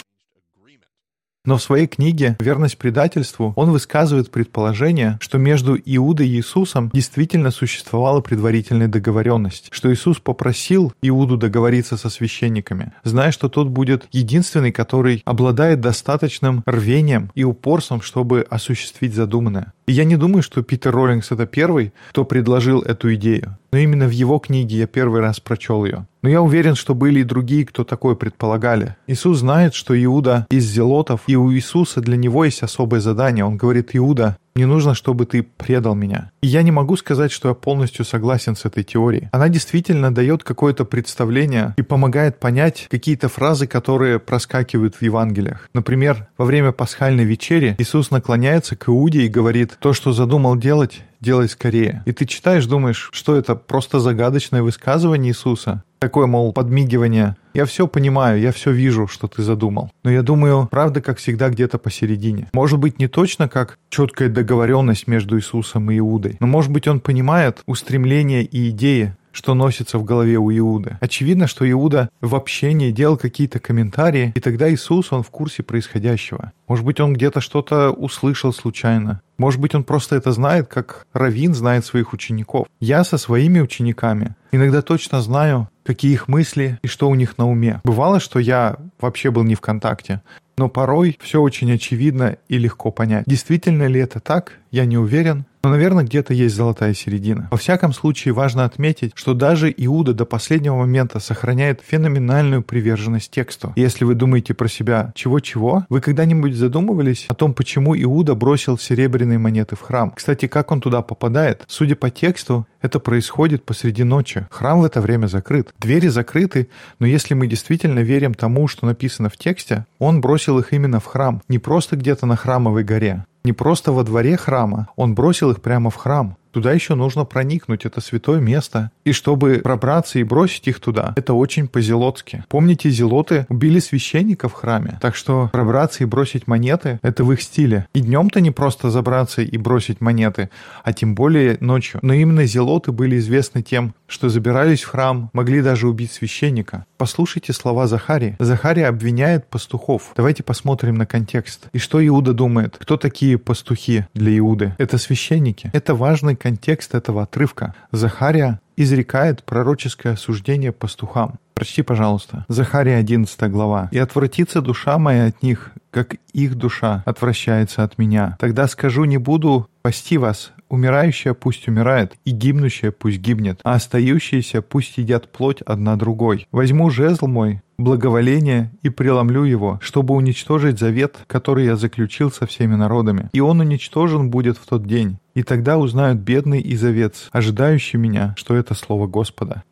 Но 1.46 1.58
в 1.58 1.62
своей 1.62 1.86
книге 1.86 2.36
«Верность 2.40 2.78
предательству» 2.78 3.52
он 3.56 3.70
высказывает 3.70 4.30
предположение, 4.30 5.18
что 5.20 5.36
между 5.36 5.76
Иудой 5.76 6.26
и 6.26 6.36
Иисусом 6.36 6.90
действительно 6.94 7.50
существовала 7.50 8.22
предварительная 8.22 8.88
договоренность, 8.88 9.68
что 9.70 9.92
Иисус 9.92 10.20
попросил 10.20 10.94
Иуду 11.02 11.36
договориться 11.36 11.98
со 11.98 12.08
священниками, 12.08 12.94
зная, 13.02 13.30
что 13.30 13.50
тот 13.50 13.68
будет 13.68 14.08
единственный, 14.10 14.72
который 14.72 15.20
обладает 15.26 15.80
достаточным 15.80 16.62
рвением 16.64 17.30
и 17.34 17.44
упорством, 17.44 18.00
чтобы 18.00 18.46
осуществить 18.48 19.14
задуманное. 19.14 19.74
И 19.86 19.92
я 19.92 20.04
не 20.04 20.16
думаю, 20.16 20.42
что 20.42 20.62
Питер 20.62 20.94
Роллингс 20.94 21.30
это 21.30 21.44
первый, 21.44 21.92
кто 22.08 22.24
предложил 22.24 22.80
эту 22.80 23.14
идею. 23.16 23.58
Но 23.70 23.78
именно 23.78 24.06
в 24.06 24.12
его 24.12 24.38
книге 24.38 24.78
я 24.78 24.86
первый 24.86 25.20
раз 25.20 25.40
прочел 25.40 25.84
ее. 25.84 26.06
Но 26.24 26.30
я 26.30 26.40
уверен, 26.40 26.74
что 26.74 26.94
были 26.94 27.20
и 27.20 27.22
другие, 27.22 27.66
кто 27.66 27.84
такое 27.84 28.14
предполагали. 28.14 28.96
Иисус 29.06 29.40
знает, 29.40 29.74
что 29.74 29.94
Иуда 30.02 30.46
из 30.48 30.64
зелотов, 30.64 31.20
и 31.26 31.36
у 31.36 31.52
Иисуса 31.52 32.00
для 32.00 32.16
него 32.16 32.46
есть 32.46 32.62
особое 32.62 33.00
задание. 33.00 33.44
Он 33.44 33.58
говорит, 33.58 33.90
Иуда, 33.92 34.38
мне 34.54 34.64
нужно, 34.66 34.94
чтобы 34.94 35.26
ты 35.26 35.42
предал 35.42 35.94
меня. 35.94 36.30
И 36.40 36.46
я 36.46 36.62
не 36.62 36.70
могу 36.70 36.96
сказать, 36.96 37.30
что 37.30 37.48
я 37.48 37.54
полностью 37.54 38.06
согласен 38.06 38.56
с 38.56 38.64
этой 38.64 38.84
теорией. 38.84 39.28
Она 39.32 39.50
действительно 39.50 40.14
дает 40.14 40.44
какое-то 40.44 40.86
представление 40.86 41.74
и 41.76 41.82
помогает 41.82 42.40
понять 42.40 42.86
какие-то 42.88 43.28
фразы, 43.28 43.66
которые 43.66 44.18
проскакивают 44.18 44.94
в 44.94 45.02
Евангелиях. 45.02 45.68
Например, 45.74 46.28
во 46.38 46.46
время 46.46 46.72
пасхальной 46.72 47.24
вечери 47.24 47.74
Иисус 47.76 48.10
наклоняется 48.10 48.76
к 48.76 48.88
Иуде 48.88 49.22
и 49.22 49.28
говорит, 49.28 49.76
то, 49.78 49.92
что 49.92 50.12
задумал 50.12 50.56
делать, 50.56 51.02
делай 51.24 51.48
скорее. 51.48 52.02
И 52.06 52.12
ты 52.12 52.26
читаешь, 52.26 52.66
думаешь, 52.66 53.08
что 53.12 53.34
это 53.34 53.56
просто 53.56 53.98
загадочное 53.98 54.62
высказывание 54.62 55.32
Иисуса? 55.32 55.82
Такое, 55.98 56.26
мол, 56.26 56.52
подмигивание. 56.52 57.36
Я 57.54 57.64
все 57.64 57.88
понимаю, 57.88 58.38
я 58.38 58.52
все 58.52 58.70
вижу, 58.70 59.06
что 59.06 59.26
ты 59.26 59.42
задумал. 59.42 59.90
Но 60.04 60.10
я 60.10 60.22
думаю, 60.22 60.68
правда, 60.70 61.00
как 61.00 61.18
всегда, 61.18 61.48
где-то 61.48 61.78
посередине. 61.78 62.50
Может 62.52 62.78
быть, 62.78 62.98
не 62.98 63.08
точно 63.08 63.48
как 63.48 63.78
четкая 63.88 64.28
договоренность 64.28 65.06
между 65.06 65.38
Иисусом 65.38 65.90
и 65.90 65.98
Иудой, 65.98 66.36
но 66.40 66.46
может 66.46 66.70
быть, 66.70 66.86
он 66.86 67.00
понимает 67.00 67.62
устремления 67.66 68.42
и 68.42 68.68
идеи, 68.68 69.16
что 69.34 69.54
носится 69.54 69.98
в 69.98 70.04
голове 70.04 70.36
у 70.38 70.50
Иуды. 70.50 70.96
Очевидно, 71.00 71.46
что 71.46 71.68
Иуда 71.70 72.08
в 72.20 72.34
общении 72.34 72.90
делал 72.90 73.16
какие-то 73.16 73.58
комментарии, 73.58 74.32
и 74.34 74.40
тогда 74.40 74.72
Иисус, 74.72 75.12
он 75.12 75.22
в 75.22 75.30
курсе 75.30 75.62
происходящего. 75.62 76.52
Может 76.68 76.84
быть, 76.84 77.00
он 77.00 77.14
где-то 77.14 77.40
что-то 77.40 77.90
услышал 77.90 78.52
случайно. 78.52 79.20
Может 79.38 79.60
быть, 79.60 79.74
он 79.74 79.84
просто 79.84 80.16
это 80.16 80.32
знает, 80.32 80.68
как 80.68 81.06
Равин 81.12 81.54
знает 81.54 81.84
своих 81.84 82.12
учеников. 82.12 82.66
Я 82.80 83.04
со 83.04 83.18
своими 83.18 83.60
учениками 83.60 84.36
иногда 84.52 84.82
точно 84.82 85.20
знаю, 85.20 85.68
какие 85.84 86.12
их 86.12 86.28
мысли 86.28 86.78
и 86.82 86.86
что 86.86 87.08
у 87.08 87.14
них 87.14 87.38
на 87.38 87.48
уме. 87.48 87.80
Бывало, 87.84 88.20
что 88.20 88.38
я 88.38 88.76
вообще 89.00 89.30
был 89.30 89.42
не 89.42 89.54
в 89.54 89.60
контакте, 89.60 90.22
но 90.56 90.68
порой 90.68 91.18
все 91.20 91.40
очень 91.40 91.72
очевидно 91.72 92.36
и 92.48 92.58
легко 92.58 92.90
понять. 92.90 93.24
Действительно 93.26 93.86
ли 93.86 94.00
это 94.00 94.20
так, 94.20 94.52
я 94.70 94.84
не 94.84 94.98
уверен, 94.98 95.46
но, 95.64 95.70
наверное, 95.70 96.04
где-то 96.04 96.34
есть 96.34 96.54
золотая 96.54 96.92
середина. 96.92 97.48
Во 97.50 97.56
всяком 97.56 97.94
случае, 97.94 98.34
важно 98.34 98.66
отметить, 98.66 99.12
что 99.14 99.32
даже 99.32 99.72
Иуда 99.74 100.12
до 100.12 100.26
последнего 100.26 100.76
момента 100.76 101.20
сохраняет 101.20 101.80
феноменальную 101.82 102.62
приверженность 102.62 103.30
тексту. 103.30 103.72
Если 103.74 104.04
вы 104.04 104.14
думаете 104.14 104.52
про 104.52 104.68
себя 104.68 105.12
чего-чего, 105.14 105.86
вы 105.88 106.02
когда-нибудь 106.02 106.54
задумывались 106.54 107.24
о 107.30 107.34
том, 107.34 107.54
почему 107.54 107.96
Иуда 107.96 108.34
бросил 108.34 108.76
серебряные 108.76 109.38
монеты 109.38 109.74
в 109.74 109.80
храм? 109.80 110.10
Кстати, 110.10 110.48
как 110.48 110.70
он 110.70 110.82
туда 110.82 111.00
попадает? 111.00 111.64
Судя 111.66 111.96
по 111.96 112.10
тексту, 112.10 112.66
это 112.82 113.00
происходит 113.00 113.64
посреди 113.64 114.04
ночи. 114.04 114.46
Храм 114.50 114.80
в 114.80 114.84
это 114.84 115.00
время 115.00 115.28
закрыт. 115.28 115.72
Двери 115.78 116.08
закрыты, 116.08 116.68
но 116.98 117.06
если 117.06 117.32
мы 117.32 117.46
действительно 117.46 118.00
верим 118.00 118.34
тому, 118.34 118.68
что 118.68 118.84
написано 118.84 119.30
в 119.30 119.38
тексте, 119.38 119.86
он 119.98 120.20
бросил 120.20 120.58
их 120.58 120.74
именно 120.74 121.00
в 121.00 121.06
храм, 121.06 121.40
не 121.48 121.58
просто 121.58 121.96
где-то 121.96 122.26
на 122.26 122.36
храмовой 122.36 122.84
горе. 122.84 123.24
Не 123.44 123.52
просто 123.52 123.92
во 123.92 124.04
дворе 124.04 124.38
храма, 124.38 124.88
он 124.96 125.14
бросил 125.14 125.50
их 125.50 125.60
прямо 125.60 125.90
в 125.90 125.96
храм. 125.96 126.36
Туда 126.54 126.72
еще 126.72 126.94
нужно 126.94 127.24
проникнуть, 127.24 127.84
это 127.84 128.00
святое 128.00 128.38
место. 128.38 128.92
И 129.04 129.10
чтобы 129.10 129.60
пробраться 129.64 130.20
и 130.20 130.22
бросить 130.22 130.68
их 130.68 130.78
туда, 130.78 131.12
это 131.16 131.34
очень 131.34 131.66
по-зелотски. 131.66 132.44
Помните, 132.48 132.90
зелоты 132.90 133.44
убили 133.48 133.80
священника 133.80 134.48
в 134.48 134.52
храме, 134.52 135.00
так 135.00 135.16
что 135.16 135.50
пробраться 135.52 136.04
и 136.04 136.06
бросить 136.06 136.46
монеты— 136.46 137.00
это 137.02 137.24
в 137.24 137.32
их 137.32 137.42
стиле. 137.42 137.88
И 137.92 138.00
днем-то 138.00 138.40
не 138.40 138.52
просто 138.52 138.90
забраться 138.90 139.42
и 139.42 139.58
бросить 139.58 140.00
монеты, 140.00 140.48
а 140.84 140.92
тем 140.92 141.16
более 141.16 141.58
ночью. 141.58 141.98
Но 142.02 142.14
именно 142.14 142.44
зелоты 142.44 142.92
были 142.92 143.18
известны 143.18 143.60
тем, 143.62 143.92
что 144.06 144.28
забирались 144.28 144.84
в 144.84 144.90
храм, 144.90 145.30
могли 145.32 145.60
даже 145.60 145.88
убить 145.88 146.12
священника. 146.12 146.86
Послушайте 146.98 147.52
слова 147.52 147.88
Захарии. 147.88 148.36
Захария 148.38 148.86
обвиняет 148.86 149.48
пастухов. 149.48 150.12
Давайте 150.14 150.44
посмотрим 150.44 150.94
на 150.94 151.04
контекст. 151.04 151.66
И 151.72 151.78
что 151.78 152.06
Иуда 152.06 152.32
думает? 152.32 152.76
Кто 152.78 152.96
такие 152.96 153.38
пастухи 153.38 154.06
для 154.14 154.38
Иуды? 154.38 154.76
Это 154.78 154.98
священники. 154.98 155.70
Это 155.72 155.96
важный 155.96 156.36
контекст 156.44 156.94
этого 156.94 157.22
отрывка. 157.22 157.74
Захария 157.90 158.60
изрекает 158.76 159.42
пророческое 159.44 160.12
осуждение 160.12 160.72
пастухам. 160.72 161.38
Прочти, 161.54 161.80
пожалуйста. 161.80 162.44
Захария 162.48 162.96
11 162.96 163.50
глава. 163.50 163.88
«И 163.92 163.98
отвратится 163.98 164.60
душа 164.60 164.98
моя 164.98 165.26
от 165.26 165.42
них, 165.42 165.70
как 165.90 166.16
их 166.34 166.56
душа 166.56 167.02
отвращается 167.06 167.82
от 167.82 167.96
меня. 167.96 168.36
Тогда 168.38 168.68
скажу, 168.68 169.04
не 169.04 169.16
буду 169.16 169.68
пасти 169.80 170.18
вас, 170.18 170.52
умирающая 170.68 171.32
пусть 171.32 171.66
умирает, 171.66 172.12
и 172.26 172.30
гибнущая 172.30 172.90
пусть 172.90 173.20
гибнет, 173.20 173.60
а 173.64 173.76
остающиеся 173.76 174.60
пусть 174.60 174.98
едят 174.98 175.32
плоть 175.32 175.62
одна 175.62 175.96
другой. 175.96 176.46
Возьму 176.52 176.90
жезл 176.90 177.26
мой, 177.26 177.62
благоволение 177.78 178.72
и 178.82 178.88
преломлю 178.88 179.44
его, 179.44 179.78
чтобы 179.82 180.14
уничтожить 180.14 180.78
завет, 180.78 181.18
который 181.26 181.66
я 181.66 181.76
заключил 181.76 182.30
со 182.30 182.46
всеми 182.46 182.74
народами. 182.74 183.30
И 183.32 183.40
он 183.40 183.60
уничтожен 183.60 184.30
будет 184.30 184.58
в 184.58 184.66
тот 184.66 184.86
день. 184.86 185.18
И 185.34 185.42
тогда 185.42 185.78
узнают 185.78 186.20
бедный 186.20 186.60
и 186.60 186.76
завец, 186.76 187.28
ожидающий 187.32 187.98
меня, 187.98 188.34
что 188.36 188.54
это 188.54 188.74
слово 188.74 189.06
Господа. 189.06 189.64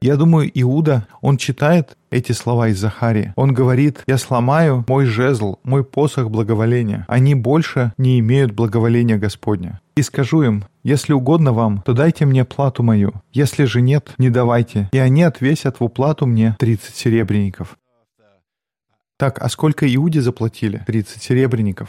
Я 0.00 0.16
думаю, 0.16 0.50
Иуда, 0.54 1.06
он 1.20 1.36
читает 1.36 1.96
эти 2.10 2.32
слова 2.32 2.68
из 2.68 2.78
Захарии. 2.78 3.32
Он 3.36 3.52
говорит, 3.52 4.02
я 4.06 4.18
сломаю 4.18 4.84
мой 4.86 5.06
жезл, 5.06 5.56
мой 5.62 5.84
посох 5.84 6.30
благоволения. 6.30 7.04
Они 7.08 7.34
больше 7.34 7.92
не 7.98 8.18
имеют 8.20 8.52
благоволения 8.52 9.18
Господня. 9.18 9.80
И 9.96 10.02
скажу 10.02 10.42
им, 10.42 10.64
если 10.84 11.12
угодно 11.12 11.52
вам, 11.52 11.82
то 11.82 11.92
дайте 11.92 12.24
мне 12.24 12.44
плату 12.44 12.82
мою. 12.82 13.12
Если 13.32 13.64
же 13.64 13.80
нет, 13.80 14.12
не 14.18 14.30
давайте. 14.30 14.88
И 14.92 14.98
они 14.98 15.22
отвесят 15.22 15.80
в 15.80 15.84
уплату 15.84 16.26
мне 16.26 16.56
30 16.58 16.94
серебряников. 16.94 17.76
Так, 19.16 19.42
а 19.42 19.48
сколько 19.48 19.92
Иуде 19.92 20.20
заплатили? 20.20 20.84
30 20.86 21.20
серебряников. 21.20 21.88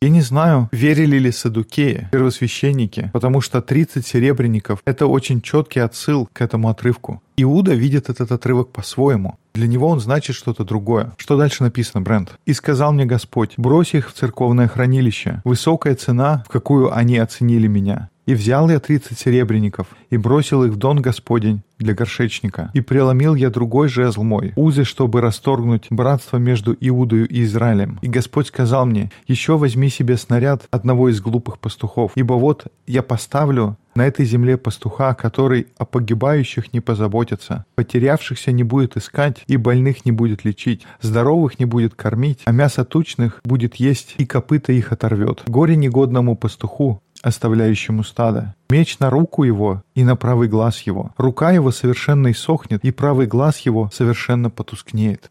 Я 0.00 0.08
не 0.08 0.22
знаю, 0.22 0.68
верили 0.72 1.18
ли 1.18 1.32
садукеи, 1.32 2.08
первосвященники, 2.10 3.10
потому 3.12 3.40
что 3.40 3.60
30 3.60 4.06
серебряников— 4.06 4.80
это 4.84 5.06
очень 5.06 5.40
четкий 5.40 5.80
отсыл 5.80 6.28
к 6.32 6.40
этому 6.40 6.68
отрывку. 6.68 7.22
Иуда 7.36 7.74
видит 7.74 8.08
этот 8.08 8.32
отрывок 8.32 8.72
по-своему. 8.72 9.38
Для 9.58 9.66
него 9.66 9.88
он 9.88 9.98
значит 9.98 10.36
что-то 10.36 10.62
другое. 10.62 11.14
Что 11.16 11.36
дальше 11.36 11.64
написано, 11.64 12.00
Брент? 12.00 12.38
«И 12.46 12.52
сказал 12.52 12.92
мне 12.92 13.06
Господь, 13.06 13.54
брось 13.56 13.92
их 13.92 14.08
в 14.08 14.12
церковное 14.12 14.68
хранилище. 14.68 15.42
Высокая 15.44 15.96
цена, 15.96 16.44
в 16.46 16.52
какую 16.52 16.96
они 16.96 17.18
оценили 17.18 17.66
меня. 17.66 18.08
И 18.28 18.34
взял 18.34 18.68
я 18.70 18.78
тридцать 18.78 19.18
серебряников, 19.18 19.88
и 20.10 20.16
бросил 20.16 20.62
их 20.62 20.74
в 20.74 20.76
дон 20.76 21.02
Господень 21.02 21.62
для 21.78 21.94
горшечника. 21.94 22.70
И 22.72 22.82
преломил 22.82 23.34
я 23.34 23.50
другой 23.50 23.88
жезл 23.88 24.22
мой, 24.22 24.52
узы, 24.54 24.84
чтобы 24.84 25.22
расторгнуть 25.22 25.86
братство 25.90 26.36
между 26.36 26.76
Иудою 26.78 27.26
и 27.26 27.42
Израилем. 27.42 27.98
И 28.02 28.06
Господь 28.06 28.48
сказал 28.48 28.86
мне, 28.86 29.10
еще 29.26 29.56
возьми 29.56 29.88
себе 29.88 30.16
снаряд 30.18 30.66
одного 30.70 31.08
из 31.08 31.20
глупых 31.20 31.58
пастухов, 31.58 32.12
ибо 32.14 32.34
вот 32.34 32.66
я 32.86 33.02
поставлю 33.02 33.76
на 33.98 34.06
этой 34.06 34.24
земле 34.24 34.56
пастуха, 34.56 35.12
который 35.12 35.66
о 35.76 35.84
погибающих 35.84 36.72
не 36.72 36.80
позаботится, 36.80 37.64
потерявшихся 37.74 38.52
не 38.52 38.62
будет 38.62 38.96
искать 38.96 39.42
и 39.48 39.56
больных 39.56 40.04
не 40.04 40.12
будет 40.12 40.44
лечить, 40.44 40.86
здоровых 41.02 41.58
не 41.58 41.64
будет 41.64 41.96
кормить, 41.96 42.42
а 42.44 42.52
мясо 42.52 42.84
тучных 42.84 43.40
будет 43.42 43.74
есть 43.74 44.14
и 44.18 44.24
копыта 44.24 44.72
их 44.72 44.92
оторвет. 44.92 45.42
Горе 45.48 45.74
негодному 45.74 46.36
пастуху, 46.36 47.02
оставляющему 47.22 48.04
стадо. 48.04 48.54
Меч 48.70 49.00
на 49.00 49.10
руку 49.10 49.42
его 49.42 49.82
и 49.96 50.04
на 50.04 50.14
правый 50.14 50.46
глаз 50.46 50.82
его. 50.82 51.12
Рука 51.16 51.50
его 51.50 51.72
совершенно 51.72 52.30
иссохнет, 52.30 52.84
и 52.84 52.92
правый 52.92 53.26
глаз 53.26 53.58
его 53.58 53.90
совершенно 53.92 54.48
потускнеет. 54.48 55.28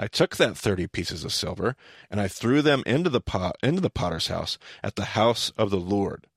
I 0.00 0.06
took 0.06 0.36
that 0.36 0.56
thirty 0.56 0.86
pieces 0.86 1.24
of 1.24 1.32
silver, 1.32 1.74
and 2.08 2.20
I 2.20 2.28
threw 2.28 2.62
them 2.62 2.84
into 2.86 3.10
the 3.10 3.20
pot 3.20 3.56
into 3.64 3.80
the 3.80 3.90
potter's 3.90 4.28
house 4.28 4.56
at 4.80 4.94
the 4.94 5.18
house 5.18 5.50
of 5.56 5.70
the 5.70 5.80
Lord. 5.80 6.27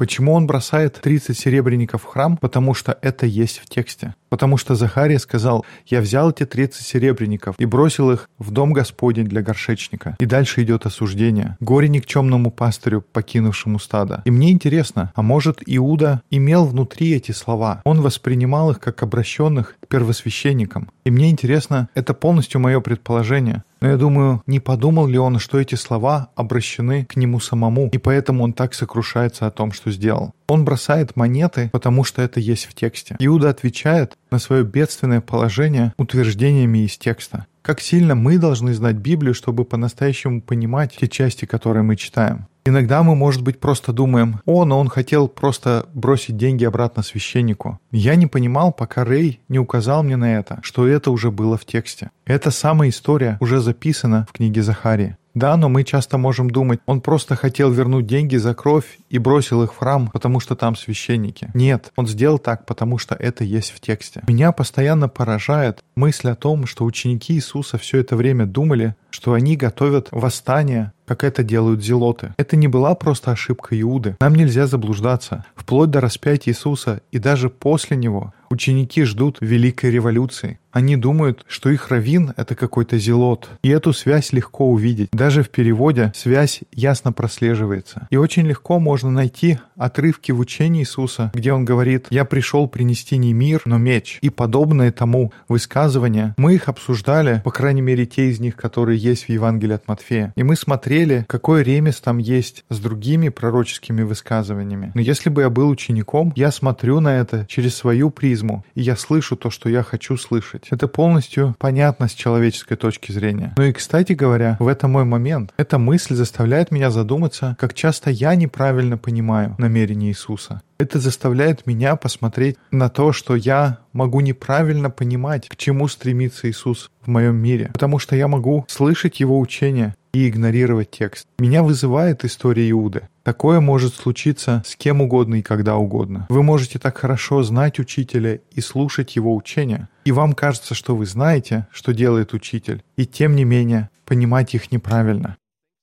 Почему 0.00 0.32
он 0.32 0.46
бросает 0.46 0.98
30 1.02 1.38
серебряников 1.38 2.04
в 2.04 2.06
храм? 2.06 2.38
Потому 2.38 2.72
что 2.72 2.98
это 3.02 3.26
есть 3.26 3.58
в 3.58 3.68
тексте. 3.68 4.14
Потому 4.30 4.56
что 4.56 4.74
Захария 4.76 5.18
сказал, 5.18 5.66
я 5.86 6.00
взял 6.00 6.30
эти 6.30 6.46
30 6.46 6.86
серебряников 6.86 7.56
и 7.58 7.66
бросил 7.66 8.10
их 8.12 8.30
в 8.38 8.52
дом 8.52 8.72
Господень 8.72 9.26
для 9.26 9.42
горшечника. 9.42 10.16
И 10.18 10.24
дальше 10.24 10.62
идет 10.62 10.86
осуждение. 10.86 11.56
Горе 11.60 11.88
никчемному 11.88 12.50
пастырю, 12.50 13.04
покинувшему 13.12 13.78
стадо. 13.78 14.22
И 14.24 14.30
мне 14.30 14.52
интересно, 14.52 15.12
а 15.14 15.22
может 15.22 15.58
Иуда 15.66 16.22
имел 16.30 16.64
внутри 16.64 17.12
эти 17.12 17.32
слова? 17.32 17.82
Он 17.84 18.00
воспринимал 18.00 18.70
их 18.70 18.80
как 18.80 19.02
обращенных 19.02 19.76
к 19.80 19.88
первосвященникам. 19.88 20.90
И 21.04 21.10
мне 21.10 21.30
интересно, 21.30 21.88
это 21.94 22.14
полностью 22.14 22.60
мое 22.60 22.80
предположение. 22.80 23.64
Но 23.80 23.88
я 23.88 23.96
думаю, 23.96 24.42
не 24.46 24.60
подумал 24.60 25.06
ли 25.06 25.18
он, 25.18 25.38
что 25.38 25.58
эти 25.58 25.74
слова 25.74 26.28
обращены 26.36 27.06
к 27.06 27.16
нему 27.16 27.40
самому, 27.40 27.88
и 27.92 27.98
поэтому 27.98 28.44
он 28.44 28.52
так 28.52 28.74
сокрушается 28.74 29.46
о 29.46 29.50
том, 29.50 29.72
что 29.72 29.90
сделал. 29.90 30.32
Он 30.50 30.64
бросает 30.64 31.14
монеты, 31.14 31.70
потому 31.72 32.02
что 32.02 32.22
это 32.22 32.40
есть 32.40 32.64
в 32.64 32.74
тексте. 32.74 33.14
Иуда 33.20 33.50
отвечает 33.50 34.16
на 34.32 34.40
свое 34.40 34.64
бедственное 34.64 35.20
положение 35.20 35.94
утверждениями 35.96 36.78
из 36.86 36.98
текста. 36.98 37.46
Как 37.62 37.80
сильно 37.80 38.16
мы 38.16 38.36
должны 38.36 38.74
знать 38.74 38.96
Библию, 38.96 39.32
чтобы 39.32 39.64
по-настоящему 39.64 40.42
понимать 40.42 40.96
те 40.98 41.06
части, 41.06 41.44
которые 41.44 41.84
мы 41.84 41.94
читаем. 41.94 42.48
Иногда 42.64 43.04
мы, 43.04 43.14
может 43.14 43.42
быть, 43.42 43.60
просто 43.60 43.92
думаем, 43.92 44.40
о, 44.44 44.64
но 44.64 44.80
он 44.80 44.88
хотел 44.88 45.28
просто 45.28 45.86
бросить 45.94 46.36
деньги 46.36 46.64
обратно 46.64 47.04
священнику. 47.04 47.78
Я 47.92 48.16
не 48.16 48.26
понимал, 48.26 48.72
пока 48.72 49.04
Рэй 49.04 49.38
не 49.48 49.60
указал 49.60 50.02
мне 50.02 50.16
на 50.16 50.36
это, 50.36 50.58
что 50.62 50.88
это 50.88 51.12
уже 51.12 51.30
было 51.30 51.56
в 51.56 51.64
тексте. 51.64 52.10
Эта 52.26 52.50
самая 52.50 52.88
история 52.88 53.38
уже 53.40 53.60
записана 53.60 54.26
в 54.28 54.32
книге 54.32 54.64
Захарии. 54.64 55.16
Да, 55.40 55.56
но 55.56 55.70
мы 55.70 55.84
часто 55.84 56.18
можем 56.18 56.50
думать, 56.50 56.80
он 56.84 57.00
просто 57.00 57.34
хотел 57.34 57.70
вернуть 57.70 58.06
деньги 58.06 58.36
за 58.36 58.52
кровь 58.52 58.98
и 59.08 59.16
бросил 59.16 59.62
их 59.62 59.72
в 59.72 59.78
храм, 59.78 60.10
потому 60.12 60.38
что 60.38 60.54
там 60.54 60.76
священники. 60.76 61.50
Нет, 61.54 61.92
он 61.96 62.06
сделал 62.06 62.38
так, 62.38 62.66
потому 62.66 62.98
что 62.98 63.14
это 63.14 63.42
есть 63.42 63.70
в 63.70 63.80
тексте. 63.80 64.22
Меня 64.28 64.52
постоянно 64.52 65.08
поражает 65.08 65.82
мысль 65.96 66.28
о 66.28 66.34
том, 66.34 66.66
что 66.66 66.84
ученики 66.84 67.32
Иисуса 67.32 67.78
все 67.78 68.00
это 68.00 68.16
время 68.16 68.44
думали, 68.44 68.96
что 69.08 69.32
они 69.32 69.56
готовят 69.56 70.08
восстание, 70.10 70.92
как 71.10 71.24
это 71.24 71.42
делают 71.42 71.82
зелоты. 71.82 72.34
Это 72.36 72.54
не 72.54 72.68
была 72.68 72.94
просто 72.94 73.32
ошибка 73.32 73.78
Иуды. 73.80 74.14
Нам 74.20 74.36
нельзя 74.36 74.68
заблуждаться. 74.68 75.44
Вплоть 75.56 75.90
до 75.90 76.00
распятия 76.00 76.52
Иисуса 76.52 77.00
и 77.10 77.18
даже 77.18 77.50
после 77.50 77.96
него 77.96 78.32
ученики 78.50 79.04
ждут 79.04 79.38
великой 79.40 79.90
революции. 79.90 80.58
Они 80.72 80.96
думают, 80.96 81.44
что 81.48 81.70
их 81.70 81.88
раввин— 81.88 82.32
это 82.36 82.54
какой-то 82.54 82.98
зелот. 82.98 83.48
И 83.62 83.68
эту 83.68 83.92
связь 83.92 84.32
легко 84.32 84.70
увидеть. 84.70 85.08
Даже 85.12 85.42
в 85.42 85.50
переводе 85.50 86.12
связь 86.14 86.60
ясно 86.72 87.12
прослеживается. 87.12 88.06
И 88.10 88.16
очень 88.16 88.46
легко 88.46 88.78
можно 88.78 89.10
найти 89.10 89.58
отрывки 89.76 90.30
в 90.30 90.38
учении 90.38 90.82
Иисуса, 90.82 91.30
где 91.34 91.52
он 91.52 91.64
говорит 91.64 92.06
«Я 92.10 92.24
пришел 92.24 92.68
принести 92.68 93.18
не 93.18 93.32
мир, 93.32 93.62
но 93.64 93.78
меч». 93.78 94.18
И 94.20 94.30
подобные 94.30 94.92
тому 94.92 95.32
высказывания. 95.48 96.34
Мы 96.36 96.54
их 96.54 96.68
обсуждали, 96.68 97.40
по 97.44 97.50
крайней 97.50 97.82
мере, 97.82 98.06
те 98.06 98.30
из 98.30 98.38
них, 98.38 98.56
которые 98.56 98.98
есть 98.98 99.24
в 99.24 99.28
Евангелии 99.28 99.74
от 99.74 99.88
Матфея. 99.88 100.32
И 100.36 100.42
мы 100.42 100.54
смотрели, 100.54 100.99
какой 101.28 101.62
ремес 101.62 102.00
там 102.00 102.18
есть 102.18 102.64
с 102.68 102.78
другими 102.78 103.28
пророческими 103.28 104.02
высказываниями. 104.02 104.92
Но 104.94 105.00
если 105.00 105.30
бы 105.30 105.42
я 105.42 105.50
был 105.50 105.68
учеником, 105.68 106.32
я 106.36 106.50
смотрю 106.50 107.00
на 107.00 107.16
это 107.16 107.46
через 107.48 107.74
свою 107.74 108.10
призму, 108.10 108.64
и 108.74 108.82
я 108.82 108.96
слышу 108.96 109.36
то, 109.36 109.50
что 109.50 109.68
я 109.68 109.82
хочу 109.82 110.16
слышать. 110.16 110.68
Это 110.70 110.88
полностью 110.88 111.54
понятно 111.58 112.08
с 112.08 112.12
человеческой 112.12 112.76
точки 112.76 113.12
зрения. 113.12 113.54
Ну 113.56 113.64
и, 113.64 113.72
кстати 113.72 114.12
говоря, 114.12 114.56
в 114.60 114.68
этом 114.68 114.92
мой 114.92 115.04
момент. 115.04 115.52
Эта 115.56 115.78
мысль 115.78 116.14
заставляет 116.14 116.70
меня 116.70 116.90
задуматься, 116.90 117.56
как 117.58 117.74
часто 117.74 118.10
я 118.10 118.34
неправильно 118.34 118.98
понимаю 118.98 119.54
намерение 119.58 120.10
Иисуса. 120.10 120.62
Это 120.78 120.98
заставляет 120.98 121.66
меня 121.66 121.94
посмотреть 121.96 122.56
на 122.70 122.88
то, 122.88 123.12
что 123.12 123.36
я 123.36 123.80
могу 123.92 124.20
неправильно 124.20 124.88
понимать, 124.88 125.46
к 125.48 125.56
чему 125.56 125.88
стремится 125.88 126.48
Иисус 126.48 126.90
в 127.02 127.08
моем 127.08 127.36
мире. 127.36 127.68
Потому 127.72 127.98
что 127.98 128.16
я 128.16 128.28
могу 128.28 128.64
слышать 128.66 129.20
Его 129.20 129.38
учение 129.38 129.94
и 130.12 130.28
игнорировать 130.28 130.90
текст. 130.90 131.26
Меня 131.38 131.62
вызывает 131.62 132.24
история 132.24 132.70
Иуды. 132.70 133.08
Такое 133.22 133.60
может 133.60 133.94
случиться 133.94 134.62
с 134.66 134.76
кем 134.76 135.00
угодно 135.00 135.36
и 135.36 135.42
когда 135.42 135.76
угодно. 135.76 136.26
Вы 136.28 136.42
можете 136.42 136.78
так 136.78 136.98
хорошо 136.98 137.42
знать 137.42 137.78
учителя 137.78 138.40
и 138.50 138.60
слушать 138.60 139.16
его 139.16 139.34
учения, 139.34 139.88
и 140.04 140.12
вам 140.12 140.32
кажется, 140.32 140.74
что 140.74 140.96
вы 140.96 141.06
знаете, 141.06 141.66
что 141.70 141.92
делает 141.92 142.32
учитель, 142.32 142.82
и 142.96 143.06
тем 143.06 143.36
не 143.36 143.44
менее 143.44 143.90
понимать 144.04 144.54
их 144.54 144.72
неправильно. 144.72 145.36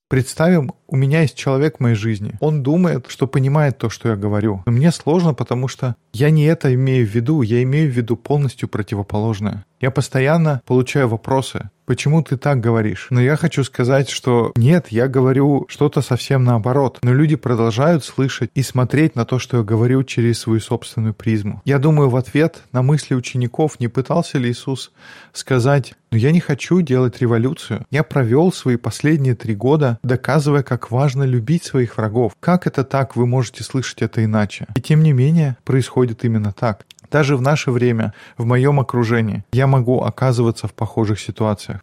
Представим, 0.10 0.72
у 0.88 0.96
меня 0.96 1.22
есть 1.22 1.36
человек 1.36 1.78
в 1.78 1.80
моей 1.82 1.96
жизни. 1.96 2.36
Он 2.40 2.64
думает, 2.64 3.08
что 3.10 3.28
понимает 3.28 3.78
то, 3.78 3.90
что 3.90 4.08
я 4.08 4.16
говорю. 4.16 4.64
Но 4.66 4.72
мне 4.72 4.94
сложно, 4.94 5.34
потому 5.34 5.68
что 5.68 5.98
я 6.14 6.30
не 6.30 6.46
это 6.46 6.74
имею 6.74 7.06
в 7.06 7.10
виду. 7.10 7.42
Я 7.42 7.62
имею 7.64 7.92
в 7.92 7.94
виду 7.94 8.16
полностью 8.16 8.70
противоположное. 8.70 9.66
Я 9.80 9.92
постоянно 9.92 10.62
получаю 10.66 11.08
вопросы. 11.08 11.70
Почему 11.86 12.22
ты 12.22 12.36
так 12.36 12.60
говоришь? 12.60 13.08
Но 13.12 13.22
я 13.22 13.38
хочу 13.38 13.64
сказать, 13.64 14.10
что 14.10 14.52
нет, 14.58 14.88
я 14.90 15.08
говорю 15.08 15.68
что-то 15.70 16.02
совсем 16.02 16.44
наоборот. 16.44 17.00
Но 17.02 17.14
люди 17.14 17.36
продолжают 17.36 18.04
слышать 18.04 18.50
и 18.56 18.64
смотреть 18.64 19.16
на 19.16 19.24
то, 19.24 19.40
что 19.40 19.58
я 19.58 19.64
говорю 19.64 20.04
через 20.04 20.40
свою 20.40 20.60
собственную 20.60 21.14
призму. 21.14 21.62
Я 21.64 21.80
думаю, 21.80 22.10
в 22.10 22.18
ответ 22.18 22.64
на 22.74 22.82
мысли 22.82 23.16
учеников 23.16 23.80
не 23.80 23.88
пытался 23.88 24.38
ли 24.38 24.52
Иисус 24.52 24.92
сказать, 25.32 25.94
но 26.12 26.18
я 26.18 26.32
не 26.32 26.42
хочу 26.42 26.82
делать 26.82 27.22
революцию. 27.22 27.86
Я 27.90 28.04
провел 28.04 28.52
свои 28.52 28.76
последние 28.76 29.36
три 29.36 29.56
года, 29.56 30.00
доказывая, 30.04 30.64
как 30.64 30.92
важно 30.92 31.24
любить 31.24 31.64
своих 31.64 31.96
врагов. 31.98 32.34
Как 32.42 32.68
это 32.68 32.84
так, 32.84 33.16
вы 33.16 33.28
можете 33.28 33.64
слышать 33.64 34.02
это 34.02 34.26
иначе? 34.26 34.68
И 34.76 34.82
тем 34.82 35.04
не 35.04 35.14
менее, 35.14 35.56
происходит 35.64 36.26
именно 36.26 36.52
так. 36.52 36.86
Даже 37.12 37.38
в 37.38 37.42
наше 37.42 37.72
время, 37.72 38.14
в 38.38 38.46
моем 38.46 38.80
окружении, 38.80 39.44
я 39.52 39.68
могу 39.68 40.02
оказываться 40.02 40.68
в 40.68 40.74
похожих 40.74 41.20
ситуациях. 41.20 41.82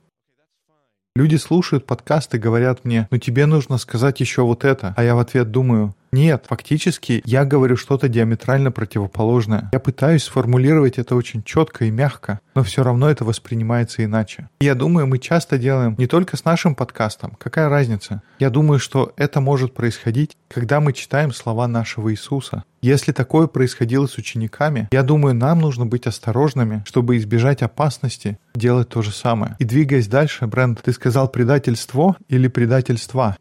Люди 1.16 1.36
слушают 1.36 1.86
подкасты 1.86 2.38
говорят 2.38 2.84
мне, 2.84 3.06
ну 3.10 3.18
тебе 3.18 3.46
нужно 3.46 3.78
сказать 3.78 4.18
еще 4.20 4.42
вот 4.42 4.64
это. 4.64 4.94
А 4.96 5.04
я 5.04 5.14
в 5.14 5.20
ответ 5.20 5.52
думаю, 5.52 5.94
нет, 6.14 6.46
фактически 6.48 7.20
я 7.26 7.44
говорю 7.44 7.76
что-то 7.76 8.08
диаметрально 8.08 8.70
противоположное. 8.70 9.68
Я 9.72 9.80
пытаюсь 9.80 10.22
сформулировать 10.22 10.98
это 10.98 11.16
очень 11.16 11.42
четко 11.42 11.86
и 11.86 11.90
мягко, 11.90 12.38
но 12.54 12.62
все 12.62 12.84
равно 12.84 13.10
это 13.10 13.24
воспринимается 13.24 14.04
иначе. 14.04 14.48
И 14.60 14.64
я 14.64 14.76
думаю, 14.76 15.08
мы 15.08 15.18
часто 15.18 15.58
делаем 15.58 15.96
не 15.98 16.06
только 16.06 16.36
с 16.36 16.44
нашим 16.44 16.76
подкастом. 16.76 17.36
Какая 17.38 17.68
разница? 17.68 18.22
Я 18.38 18.50
думаю, 18.50 18.78
что 18.78 19.12
это 19.16 19.40
может 19.40 19.74
происходить, 19.74 20.36
когда 20.48 20.80
мы 20.80 20.92
читаем 20.92 21.32
слова 21.32 21.66
нашего 21.66 22.12
Иисуса. 22.12 22.62
Если 22.80 23.10
такое 23.12 23.48
происходило 23.48 24.06
с 24.06 24.16
учениками, 24.16 24.88
я 24.92 25.02
думаю, 25.02 25.34
нам 25.34 25.58
нужно 25.58 25.84
быть 25.84 26.06
осторожными, 26.06 26.84
чтобы 26.86 27.16
избежать 27.16 27.62
опасности 27.62 28.38
делать 28.54 28.88
то 28.88 29.02
же 29.02 29.10
самое. 29.10 29.56
И 29.58 29.64
двигаясь 29.64 30.06
дальше, 30.06 30.46
Бренд, 30.46 30.80
ты 30.82 30.92
сказал 30.92 31.28
предательство 31.28 32.16
или 32.28 32.46
предательства? 32.46 33.36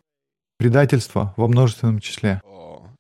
Предательство 0.57 1.33
во 1.36 1.47
множественном 1.47 1.99
числе. 1.99 2.41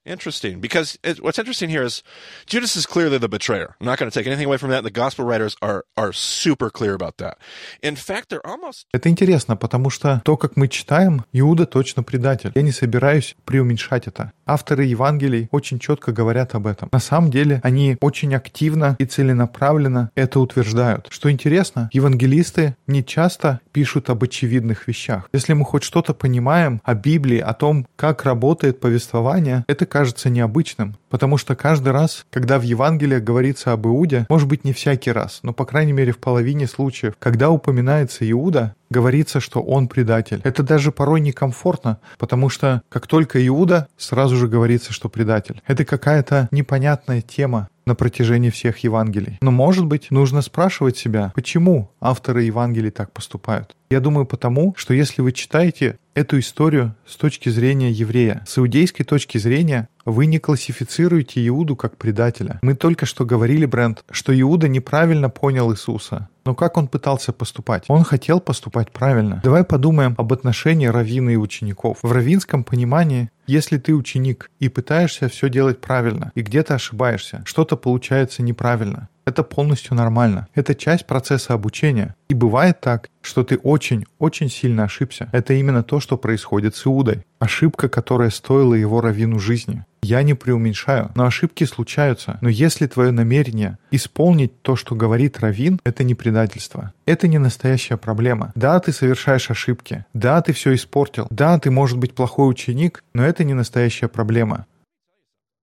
Interesting, 0.05 0.59
because 0.59 0.99
it, 1.01 1.23
what's 1.23 1.39
interesting 1.39 1.69
here 1.69 1.81
is 1.81 2.03
Judas 2.45 2.75
is 2.75 2.85
clearly 2.85 3.17
the 3.17 3.29
betrayer. 3.29 3.77
I'm 3.79 3.85
not 3.85 3.97
going 3.97 4.11
to 4.11 4.13
take 4.13 4.27
anything 4.27 4.47
away 4.47 4.57
from 4.57 4.69
that. 4.71 4.83
The 4.83 4.91
gospel 4.91 5.23
writers 5.23 5.55
are 5.61 5.85
are 5.95 6.11
super 6.11 6.69
clear 6.69 6.93
about 6.93 7.19
that. 7.19 7.37
In 7.81 7.95
fact, 7.95 8.27
they're 8.27 8.45
almost. 8.45 8.87
Это 8.91 9.07
интересно, 9.07 9.55
потому 9.55 9.89
что 9.89 10.21
то, 10.25 10.35
как 10.35 10.57
мы 10.57 10.67
читаем, 10.67 11.23
Иуда 11.31 11.65
точно 11.65 12.03
предатель. 12.03 12.51
Я 12.53 12.63
не 12.63 12.73
собираюсь 12.73 13.37
преуменьшать 13.45 14.07
это. 14.07 14.33
Авторы 14.45 14.83
Евангелий 14.83 15.47
очень 15.51 15.79
четко 15.79 16.11
говорят 16.11 16.53
об 16.53 16.67
этом. 16.67 16.89
На 16.91 16.99
самом 16.99 17.31
деле, 17.31 17.61
они 17.63 17.95
очень 18.01 18.35
активно 18.35 18.97
и 18.99 19.05
целенаправленно 19.05 20.11
это 20.15 20.41
утверждают. 20.41 21.07
Что 21.11 21.31
интересно, 21.31 21.89
евангелисты 21.93 22.75
не 22.87 23.05
часто 23.05 23.61
пишут 23.71 24.09
об 24.09 24.21
очевидных 24.23 24.85
вещах. 24.89 25.29
Если 25.31 25.53
мы 25.53 25.63
хоть 25.63 25.83
что-то 25.83 26.13
понимаем 26.13 26.81
о 26.83 26.93
Библии, 26.93 27.39
о 27.39 27.53
том, 27.53 27.87
как 27.95 28.25
работает 28.25 28.81
повествование, 28.81 29.63
это 29.69 29.85
кажется 29.93 30.31
необычным, 30.31 30.95
потому 31.11 31.37
что 31.37 31.55
каждый 31.55 31.93
раз, 31.93 32.25
когда 32.31 32.57
в 32.57 32.63
Евангелии 32.63 33.19
говорится 33.19 33.73
об 33.73 33.85
Иуде, 33.85 34.25
может 34.27 34.47
быть 34.47 34.63
не 34.63 34.73
всякий 34.73 35.11
раз, 35.11 35.41
но 35.43 35.53
по 35.53 35.65
крайней 35.65 35.93
мере 35.93 36.11
в 36.11 36.17
половине 36.17 36.65
случаев, 36.65 37.13
когда 37.19 37.51
упоминается 37.51 38.27
Иуда, 38.31 38.73
говорится, 38.89 39.39
что 39.39 39.61
он 39.61 39.87
предатель. 39.87 40.41
Это 40.43 40.63
даже 40.63 40.91
порой 40.91 41.19
некомфортно, 41.21 41.99
потому 42.17 42.49
что 42.49 42.81
как 42.89 43.05
только 43.05 43.45
Иуда, 43.45 43.87
сразу 43.97 44.35
же 44.35 44.47
говорится, 44.47 44.93
что 44.93 45.09
предатель. 45.09 45.61
Это 45.67 45.85
какая-то 45.85 46.47
непонятная 46.49 47.21
тема 47.21 47.67
на 47.85 47.95
протяжении 47.95 48.49
всех 48.49 48.79
Евангелий. 48.79 49.37
Но, 49.41 49.51
может 49.51 49.85
быть, 49.85 50.11
нужно 50.11 50.41
спрашивать 50.41 50.97
себя, 50.97 51.31
почему 51.35 51.91
авторы 51.99 52.43
Евангелий 52.43 52.91
так 52.91 53.11
поступают. 53.11 53.75
Я 53.89 53.99
думаю 53.99 54.25
потому, 54.25 54.73
что 54.77 54.93
если 54.93 55.21
вы 55.21 55.33
читаете 55.33 55.97
эту 56.15 56.39
историю 56.39 56.95
с 57.05 57.15
точки 57.15 57.49
зрения 57.49 57.91
еврея, 57.91 58.43
с 58.47 58.57
иудейской 58.57 59.05
точки 59.05 59.37
зрения, 59.37 59.87
вы 60.05 60.25
не 60.25 60.39
классифицируете 60.39 61.45
Иуду 61.47 61.75
как 61.75 61.97
предателя. 61.97 62.59
Мы 62.61 62.75
только 62.75 63.05
что 63.05 63.25
говорили, 63.25 63.65
Брент, 63.65 64.03
что 64.11 64.37
Иуда 64.39 64.67
неправильно 64.67 65.29
понял 65.29 65.71
Иисуса. 65.71 66.29
Но 66.45 66.55
как 66.55 66.77
он 66.77 66.87
пытался 66.87 67.31
поступать? 67.31 67.85
Он 67.87 68.03
хотел 68.03 68.39
поступать 68.39 68.91
правильно. 68.91 69.41
Давай 69.43 69.63
подумаем 69.63 70.15
об 70.17 70.33
отношении 70.33 70.87
раввина 70.87 71.29
и 71.29 71.35
учеников. 71.35 71.99
В 72.01 72.11
раввинском 72.11 72.63
понимании, 72.63 73.29
если 73.47 73.77
ты 73.77 73.93
ученик 73.93 74.51
и 74.59 74.69
пытаешься 74.69 75.29
все 75.29 75.49
делать 75.49 75.79
правильно, 75.79 76.31
и 76.35 76.41
где-то 76.41 76.75
ошибаешься, 76.75 77.43
что-то 77.45 77.77
получается 77.77 78.43
неправильно, 78.43 79.09
это 79.25 79.43
полностью 79.43 79.95
нормально. 79.95 80.47
Это 80.53 80.75
часть 80.75 81.05
процесса 81.05 81.53
обучения. 81.53 82.15
И 82.29 82.33
бывает 82.33 82.81
так, 82.81 83.09
что 83.21 83.43
ты 83.43 83.57
очень-очень 83.57 84.49
сильно 84.49 84.83
ошибся. 84.83 85.29
Это 85.31 85.53
именно 85.53 85.83
то, 85.83 85.99
что 85.99 86.17
происходит 86.17 86.75
с 86.75 86.85
Иудой. 86.85 87.23
Ошибка, 87.39 87.89
которая 87.89 88.29
стоила 88.29 88.73
его 88.73 89.01
раввину 89.01 89.39
жизни. 89.39 89.85
Я 90.01 90.21
не 90.23 90.33
преуменьшаю, 90.33 91.11
но 91.15 91.25
ошибки 91.25 91.63
случаются. 91.63 92.37
Но 92.41 92.49
если 92.49 92.87
твое 92.87 93.11
намерение 93.11 93.77
исполнить 93.89 94.61
то, 94.61 94.75
что 94.75 94.95
говорит 94.95 95.39
раввин, 95.39 95.79
это 95.85 96.03
не 96.03 96.13
предательство. 96.13 96.91
Это 97.05 97.29
не 97.29 97.37
настоящая 97.37 97.95
проблема. 97.95 98.51
Да, 98.55 98.79
ты 98.81 98.91
совершаешь 98.91 99.49
ошибки. 99.49 100.05
Да, 100.13 100.41
ты 100.41 100.51
все 100.51 100.73
испортил. 100.75 101.27
Да, 101.29 101.57
ты 101.57 101.71
может 101.71 101.97
быть 101.97 102.15
плохой 102.15 102.49
ученик, 102.49 103.03
но 103.13 103.25
это 103.25 103.45
не 103.45 103.53
настоящая 103.53 104.09
проблема. 104.09 104.65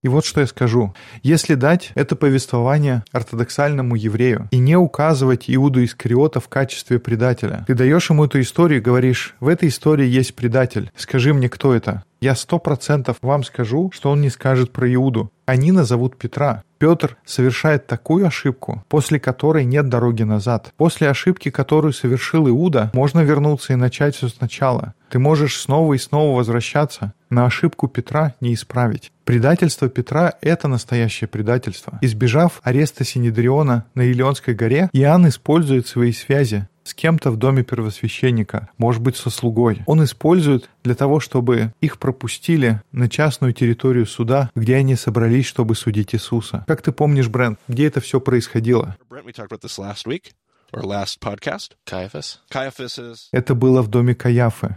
И 0.02 0.08
вот 0.08 0.24
что 0.24 0.40
я 0.40 0.46
скажу. 0.46 0.94
Если 1.22 1.54
дать 1.54 1.92
это 1.94 2.16
повествование 2.16 3.04
ортодоксальному 3.12 3.96
еврею 3.96 4.48
и 4.50 4.58
не 4.58 4.76
указывать 4.76 5.44
Иуду 5.48 5.84
Искариота 5.84 6.40
в 6.40 6.48
качестве 6.48 6.98
предателя, 6.98 7.64
ты 7.66 7.74
даешь 7.74 8.08
ему 8.08 8.24
эту 8.24 8.40
историю 8.40 8.80
и 8.80 8.82
говоришь, 8.82 9.34
в 9.40 9.48
этой 9.48 9.68
истории 9.68 10.06
есть 10.06 10.34
предатель, 10.34 10.90
скажи 10.96 11.34
мне, 11.34 11.50
кто 11.50 11.74
это? 11.74 12.04
Я 12.22 12.34
сто 12.34 12.58
процентов 12.58 13.16
вам 13.22 13.44
скажу, 13.44 13.90
что 13.94 14.10
он 14.10 14.20
не 14.20 14.28
скажет 14.28 14.72
про 14.72 14.92
Иуду. 14.92 15.30
Они 15.50 15.72
назовут 15.72 16.16
Петра. 16.16 16.62
Петр 16.78 17.16
совершает 17.24 17.88
такую 17.88 18.24
ошибку, 18.24 18.84
после 18.88 19.18
которой 19.18 19.64
нет 19.64 19.88
дороги 19.88 20.22
назад. 20.22 20.72
После 20.76 21.10
ошибки, 21.10 21.50
которую 21.50 21.92
совершил 21.92 22.48
Иуда, 22.48 22.92
можно 22.94 23.18
вернуться 23.18 23.72
и 23.72 23.76
начать 23.76 24.14
все 24.14 24.28
сначала. 24.28 24.94
Ты 25.10 25.18
можешь 25.18 25.60
снова 25.60 25.94
и 25.94 25.98
снова 25.98 26.36
возвращаться, 26.36 27.14
но 27.30 27.46
ошибку 27.46 27.88
Петра 27.88 28.34
не 28.40 28.54
исправить. 28.54 29.10
Предательство 29.24 29.88
Петра– 29.88 30.34
это 30.40 30.68
настоящее 30.68 31.26
предательство. 31.26 31.98
Избежав 32.00 32.60
ареста 32.62 33.04
Синедриона 33.04 33.86
на 33.96 34.02
Илионской 34.02 34.54
горе, 34.54 34.88
Иоанн 34.92 35.26
использует 35.28 35.88
свои 35.88 36.12
связи, 36.12 36.68
с 36.84 36.94
кем-то 36.94 37.30
в 37.30 37.36
доме 37.36 37.62
первосвященника, 37.62 38.68
может 38.78 39.02
быть, 39.02 39.16
со 39.16 39.30
слугой. 39.30 39.82
Он 39.86 40.02
использует 40.04 40.70
для 40.82 40.94
того, 40.94 41.20
чтобы 41.20 41.72
их 41.80 41.98
пропустили 41.98 42.82
на 42.92 43.08
частную 43.08 43.52
территорию 43.52 44.06
суда, 44.06 44.50
где 44.54 44.76
они 44.76 44.96
собрались, 44.96 45.46
чтобы 45.46 45.74
судить 45.74 46.14
Иисуса. 46.14 46.64
Как 46.66 46.82
ты 46.82 46.92
помнишь, 46.92 47.28
Брент, 47.28 47.58
где 47.68 47.86
это 47.86 48.00
все 48.00 48.20
происходило? 48.20 48.96
Это 53.32 53.54
было 53.54 53.82
в 53.82 53.88
доме 53.88 54.14
Каяфы. 54.14 54.76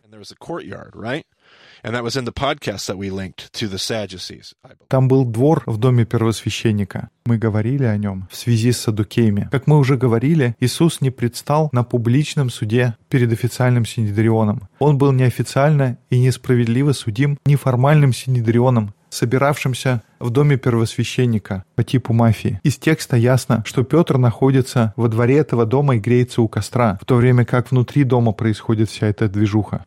Там 4.87 5.09
был 5.09 5.25
двор 5.25 5.63
в 5.65 5.77
доме 5.77 6.05
первосвященника. 6.05 7.09
Мы 7.25 7.37
говорили 7.37 7.83
о 7.83 7.97
нем 7.97 8.27
в 8.31 8.37
связи 8.37 8.71
с 8.71 8.79
Садукеями. 8.79 9.49
Как 9.51 9.67
мы 9.67 9.77
уже 9.77 9.97
говорили, 9.97 10.55
Иисус 10.61 11.01
не 11.01 11.11
предстал 11.11 11.67
на 11.73 11.83
публичном 11.83 12.49
суде 12.49 12.95
перед 13.09 13.33
официальным 13.33 13.85
Синедрионом. 13.85 14.69
Он 14.79 14.97
был 14.97 15.11
неофициально 15.11 15.97
и 16.09 16.19
несправедливо 16.19 16.93
судим 16.93 17.37
неформальным 17.45 18.13
Синедрионом, 18.13 18.93
собиравшимся 19.09 20.03
в 20.19 20.29
доме 20.29 20.57
первосвященника 20.57 21.65
по 21.75 21.83
типу 21.83 22.13
мафии. 22.13 22.59
Из 22.63 22.77
текста 22.77 23.17
ясно, 23.17 23.61
что 23.65 23.83
Петр 23.83 24.17
находится 24.17 24.93
во 24.95 25.09
дворе 25.09 25.37
этого 25.37 25.65
дома 25.65 25.97
и 25.97 25.99
греется 25.99 26.41
у 26.41 26.47
костра, 26.47 26.97
в 27.01 27.05
то 27.05 27.15
время 27.15 27.45
как 27.45 27.71
внутри 27.71 28.05
дома 28.05 28.31
происходит 28.31 28.89
вся 28.89 29.07
эта 29.07 29.27
движуха. 29.27 29.85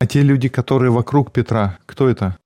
А 0.00 0.06
те 0.08 0.22
люди, 0.22 0.48
которые 0.48 0.90
вокруг 0.90 1.32
Петра, 1.32 1.78
кто 1.86 2.08
это? 2.08 2.36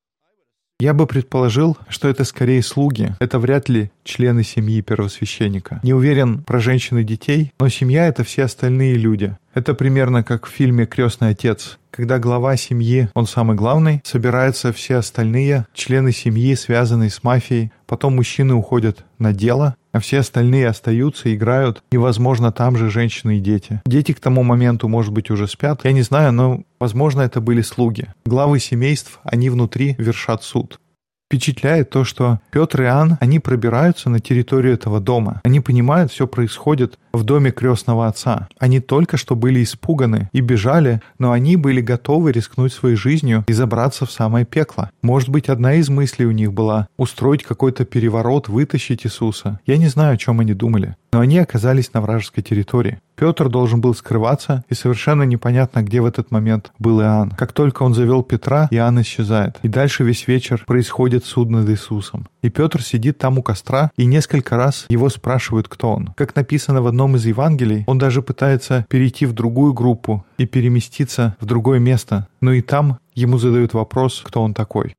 Я 0.79 0.93
бы 0.93 1.07
предположил, 1.07 1.79
что 1.89 2.09
это 2.09 2.25
скорее 2.25 2.63
слуги. 2.63 3.17
Это 3.21 3.39
вряд 3.39 3.71
ли 3.71 3.91
члены 4.05 4.45
семьи 4.45 4.83
первосвященника. 4.83 5.81
Не 5.83 5.95
уверен 5.95 6.43
про 6.43 6.61
женщин 6.61 6.99
и 6.99 7.05
детей, 7.05 7.55
но 7.59 7.71
семья— 7.71 8.07
это 8.09 8.23
все 8.23 8.45
остальные 8.45 8.97
люди. 8.97 9.35
Это 9.55 9.73
примерно 9.73 10.23
как 10.23 10.45
в 10.45 10.51
фильме 10.51 10.85
«Крестный 10.85 11.31
отец», 11.31 11.79
когда 11.91 12.19
глава 12.19 12.59
семьи, 12.59 13.09
он 13.15 13.27
самый 13.27 13.57
главный, 13.57 14.03
собираются 14.05 14.75
все 14.75 14.97
остальные 14.97 15.67
члены 15.73 16.13
семьи, 16.13 16.55
связанные 16.55 17.09
с 17.09 17.25
мафией, 17.25 17.73
потом 17.87 18.17
мужчины 18.17 18.53
уходят 18.53 19.07
на 19.19 19.33
дело, 19.33 19.77
а 19.97 20.01
все 20.01 20.19
остальные 20.19 20.69
остаются, 20.69 21.35
играют, 21.35 21.83
и, 21.91 21.97
возможно, 21.97 22.53
там 22.53 22.77
же 22.77 22.91
женщины 22.91 23.39
и 23.39 23.41
дети. 23.41 23.81
Дети 23.87 24.13
к 24.13 24.21
тому 24.21 24.43
моменту, 24.43 24.89
может 24.89 25.13
быть, 25.13 25.31
уже 25.31 25.49
спят. 25.49 25.81
Я 25.85 25.93
не 25.93 26.03
знаю, 26.03 26.33
но, 26.33 26.65
возможно, 26.79 27.23
это 27.23 27.41
были 27.41 27.63
слуги. 27.63 28.09
Главы 28.27 28.61
семейств, 28.61 29.21
они 29.25 29.49
внутри 29.49 29.95
вершат 29.99 30.43
суд. 30.43 30.81
Впечатляет 31.29 31.91
то, 31.91 32.05
что 32.05 32.41
Петр 32.53 32.83
и 32.83 32.85
Иоанн, 32.85 33.17
они 33.21 33.41
пробираются 33.41 34.11
на 34.11 34.21
территорию 34.21 34.75
этого 34.75 35.01
дома. 35.01 35.41
Они 35.45 35.61
понимают, 35.61 36.13
все 36.13 36.29
происходит 36.29 36.99
в 37.17 37.25
доме 37.25 37.51
крестного 37.51 38.07
отца. 38.07 38.49
Они 38.59 38.81
только 38.81 39.17
что 39.17 39.35
были 39.35 39.63
испуганы 39.63 40.29
и 40.33 40.41
бежали, 40.41 41.01
но 41.19 41.33
они 41.33 41.57
были 41.57 41.81
готовы 41.81 42.33
рискнуть 42.33 42.73
своей 42.73 42.97
жизнью 42.97 43.45
и 43.49 43.53
забраться 43.53 44.07
в 44.07 44.13
самое 44.13 44.45
пекло. 44.45 44.91
Может 45.03 45.29
быть, 45.29 45.49
одна 45.49 45.75
из 45.75 45.89
мыслей 45.89 46.27
у 46.27 46.33
них 46.33 46.53
была 46.53 46.89
устроить 46.97 47.43
какой-то 47.43 47.85
переворот, 47.85 48.49
вытащить 48.49 49.07
Иисуса. 49.07 49.61
Я 49.67 49.77
не 49.77 49.89
знаю, 49.89 50.15
о 50.15 50.19
чем 50.19 50.41
они 50.41 50.55
думали 50.55 50.97
но 51.17 51.23
они 51.23 51.39
оказались 51.39 51.95
на 51.95 52.03
вражеской 52.03 52.43
территории. 52.43 53.01
Петр 53.15 53.49
должен 53.49 53.81
был 53.81 53.95
скрываться, 53.95 54.65
и 54.69 54.75
совершенно 54.75 55.23
непонятно, 55.23 55.83
где 55.83 56.03
в 56.03 56.05
этот 56.05 56.31
момент 56.31 56.73
был 56.79 57.01
Иоанн. 57.01 57.31
Как 57.31 57.55
только 57.55 57.85
он 57.85 57.95
завел 57.95 58.23
Петра, 58.23 58.69
Иоанн 58.71 59.01
исчезает. 59.01 59.57
И 59.63 59.69
дальше 59.69 60.05
весь 60.05 60.29
вечер 60.29 60.63
происходит 60.67 61.25
суд 61.25 61.49
над 61.49 61.71
Иисусом. 61.71 62.27
И 62.43 62.51
Петр 62.51 62.83
сидит 62.83 63.17
там 63.17 63.39
у 63.39 63.43
костра, 63.43 63.91
и 63.97 64.05
несколько 64.05 64.59
раз 64.59 64.85
его 64.91 65.09
спрашивают, 65.09 65.69
кто 65.69 65.93
он. 65.95 66.13
Как 66.19 66.37
написано 66.37 66.83
в 66.83 66.87
одном 66.87 67.06
из 67.15 67.27
Евангелий, 67.27 67.85
он 67.87 67.99
даже 67.99 68.23
пытается 68.23 68.85
перейти 68.89 69.27
в 69.27 69.33
другую 69.33 69.73
группу 69.75 70.27
и 70.39 70.47
переместиться 70.47 71.37
в 71.39 71.47
другое 71.47 71.79
место. 71.79 72.27
Но 72.41 72.53
и 72.53 72.63
там 72.63 72.99
ему 73.15 73.39
задают 73.39 73.75
вопрос, 73.75 74.23
кто 74.25 74.43
он 74.43 74.55
такой. 74.55 74.97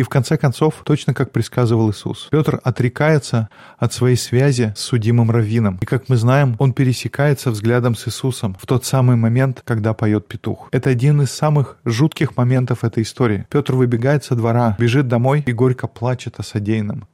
И 0.00 0.02
в 0.02 0.08
конце 0.08 0.38
концов, 0.38 0.80
точно 0.82 1.12
как 1.12 1.30
предсказывал 1.30 1.90
Иисус, 1.90 2.28
Петр 2.30 2.58
отрекается 2.64 3.50
от 3.76 3.92
своей 3.92 4.16
связи 4.16 4.72
с 4.74 4.80
судимым 4.80 5.30
раввином. 5.30 5.76
И 5.82 5.84
как 5.84 6.08
мы 6.08 6.16
знаем, 6.16 6.56
он 6.58 6.72
пересекается 6.72 7.50
взглядом 7.50 7.94
с 7.94 8.08
Иисусом 8.08 8.56
в 8.58 8.64
тот 8.64 8.86
самый 8.86 9.16
момент, 9.16 9.60
когда 9.62 9.92
поет 9.92 10.26
петух. 10.26 10.70
Это 10.72 10.88
один 10.88 11.20
из 11.20 11.30
самых 11.32 11.76
жутких 11.84 12.34
моментов 12.38 12.82
этой 12.82 13.02
истории. 13.02 13.46
Петр 13.50 13.74
выбегает 13.74 14.24
со 14.24 14.36
двора, 14.36 14.74
бежит 14.78 15.06
домой 15.06 15.44
и 15.46 15.52
горько 15.52 15.86
плачет 15.86 16.36
о 16.38 16.44
содеянном. 16.44 17.06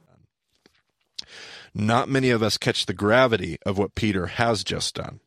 Not 1.79 2.09
many 2.09 2.31
of 2.31 2.41
us 2.41 2.57
catch 2.57 2.87
the 2.87 2.93
gravity 2.95 3.59
of 3.63 3.77
what 3.77 3.93
Peter 3.93 4.25
has 4.39 4.63
just 4.63 4.95
done. 4.95 5.19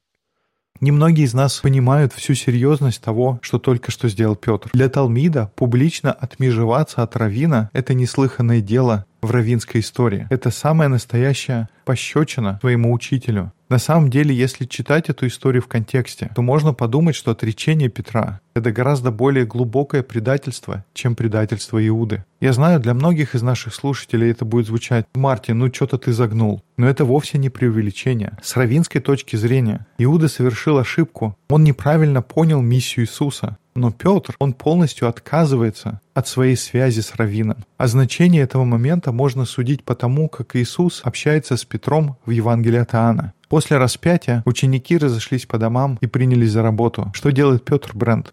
Немногие 0.80 1.26
из 1.26 1.32
нас 1.32 1.58
понимают 1.58 2.12
всю 2.12 2.34
серьезность 2.34 3.00
того, 3.00 3.38
что 3.40 3.60
только 3.60 3.92
что 3.92 4.08
сделал 4.08 4.34
Петр. 4.34 4.68
Для 4.72 4.88
Талмида 4.88 5.52
публично 5.54 6.10
отмежеваться 6.10 7.04
от 7.04 7.14
Равина– 7.14 7.70
это 7.72 7.94
неслыханное 7.94 8.60
дело 8.60 9.06
в 9.22 9.30
равинской 9.30 9.80
истории. 9.80 10.26
Это 10.28 10.50
самая 10.50 10.88
настоящая 10.88 11.68
пощечина 11.84 12.58
своему 12.60 12.92
учителю. 12.92 13.52
На 13.70 13.78
самом 13.78 14.10
деле, 14.10 14.34
если 14.34 14.64
читать 14.64 15.10
эту 15.10 15.28
историю 15.28 15.62
в 15.62 15.68
контексте, 15.68 16.32
то 16.34 16.42
можно 16.42 16.74
подумать, 16.74 17.14
что 17.14 17.30
отречение 17.30 17.88
Петра— 17.88 18.40
это 18.54 18.72
гораздо 18.72 19.12
более 19.12 19.46
глубокое 19.46 20.02
предательство, 20.02 20.84
чем 20.92 21.14
предательство 21.14 21.86
Иуды. 21.86 22.24
Я 22.40 22.52
знаю, 22.52 22.80
для 22.80 22.94
многих 22.94 23.36
из 23.36 23.42
наших 23.42 23.72
слушателей 23.72 24.32
это 24.32 24.44
будет 24.44 24.66
звучать 24.66 25.06
«Мартин, 25.14 25.58
ну 25.58 25.72
что-то 25.72 25.98
ты 25.98 26.12
загнул». 26.12 26.64
Но 26.76 26.88
это 26.88 27.04
вовсе 27.04 27.38
не 27.38 27.48
преувеличение. 27.48 28.32
С 28.42 28.56
равинской 28.56 29.00
точки 29.00 29.36
зрения, 29.36 29.86
Иуда 29.98 30.26
совершил 30.26 30.78
ошибку. 30.78 31.36
Он 31.48 31.62
неправильно 31.62 32.22
понял 32.22 32.60
миссию 32.62 33.04
Иисуса. 33.04 33.56
Но 33.74 33.92
Петр, 33.92 34.34
он 34.40 34.52
полностью 34.52 35.08
отказывается 35.08 36.00
от 36.12 36.26
своей 36.26 36.56
связи 36.56 37.00
с 37.00 37.14
Равином. 37.14 37.64
А 37.78 37.86
значение 37.86 38.42
этого 38.42 38.64
момента 38.64 39.12
можно 39.12 39.44
судить 39.44 39.84
по 39.84 39.94
тому, 39.94 40.28
как 40.28 40.56
Иисус 40.56 41.02
общается 41.04 41.56
с 41.56 41.64
Петром 41.64 41.79
в 41.88 42.30
Евангелии 42.30 42.78
от 42.78 42.94
Иоанна. 42.94 43.32
После 43.48 43.78
распятия 43.78 44.42
ученики 44.46 44.96
разошлись 44.96 45.46
по 45.46 45.58
домам 45.58 45.98
и 46.00 46.06
принялись 46.06 46.52
за 46.52 46.62
работу. 46.62 47.10
Что 47.14 47.30
делает 47.30 47.64
Петр 47.64 47.90
Брент? 47.94 48.32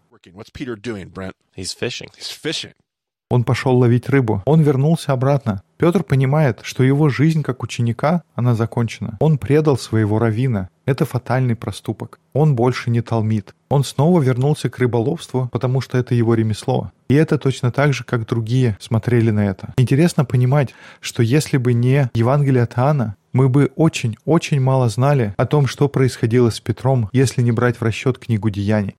Он 3.30 3.44
пошел 3.44 3.76
ловить 3.76 4.08
рыбу. 4.08 4.42
Он 4.46 4.62
вернулся 4.62 5.12
обратно. 5.12 5.62
Петр 5.76 6.02
понимает, 6.02 6.60
что 6.62 6.82
его 6.82 7.08
жизнь 7.08 7.42
как 7.42 7.62
ученика, 7.62 8.22
она 8.34 8.54
закончена. 8.54 9.16
Он 9.20 9.36
предал 9.38 9.76
своего 9.76 10.18
равина. 10.18 10.70
Это 10.86 11.04
фатальный 11.04 11.54
проступок. 11.54 12.20
Он 12.32 12.56
больше 12.56 12.88
не 12.90 13.02
талмит. 13.02 13.54
Он 13.68 13.84
снова 13.84 14.22
вернулся 14.22 14.70
к 14.70 14.78
рыболовству, 14.78 15.48
потому 15.52 15.82
что 15.82 15.98
это 15.98 16.14
его 16.14 16.34
ремесло. 16.34 16.90
И 17.08 17.14
это 17.14 17.38
точно 17.38 17.70
так 17.70 17.92
же, 17.92 18.04
как 18.04 18.26
другие 18.26 18.78
смотрели 18.80 19.30
на 19.30 19.46
это. 19.46 19.74
Интересно 19.76 20.24
понимать, 20.24 20.74
что 21.00 21.22
если 21.22 21.58
бы 21.58 21.74
не 21.74 22.10
Евангелие 22.14 22.62
от 22.62 22.78
Иоанна, 22.78 23.16
мы 23.38 23.48
бы 23.48 23.70
очень-очень 23.76 24.60
мало 24.60 24.88
знали 24.88 25.32
о 25.36 25.46
том, 25.46 25.68
что 25.68 25.88
происходило 25.88 26.50
с 26.50 26.58
Петром, 26.58 27.08
если 27.12 27.40
не 27.40 27.52
брать 27.52 27.76
в 27.76 27.82
расчет 27.82 28.18
книгу 28.18 28.50
Деяний. 28.50 28.96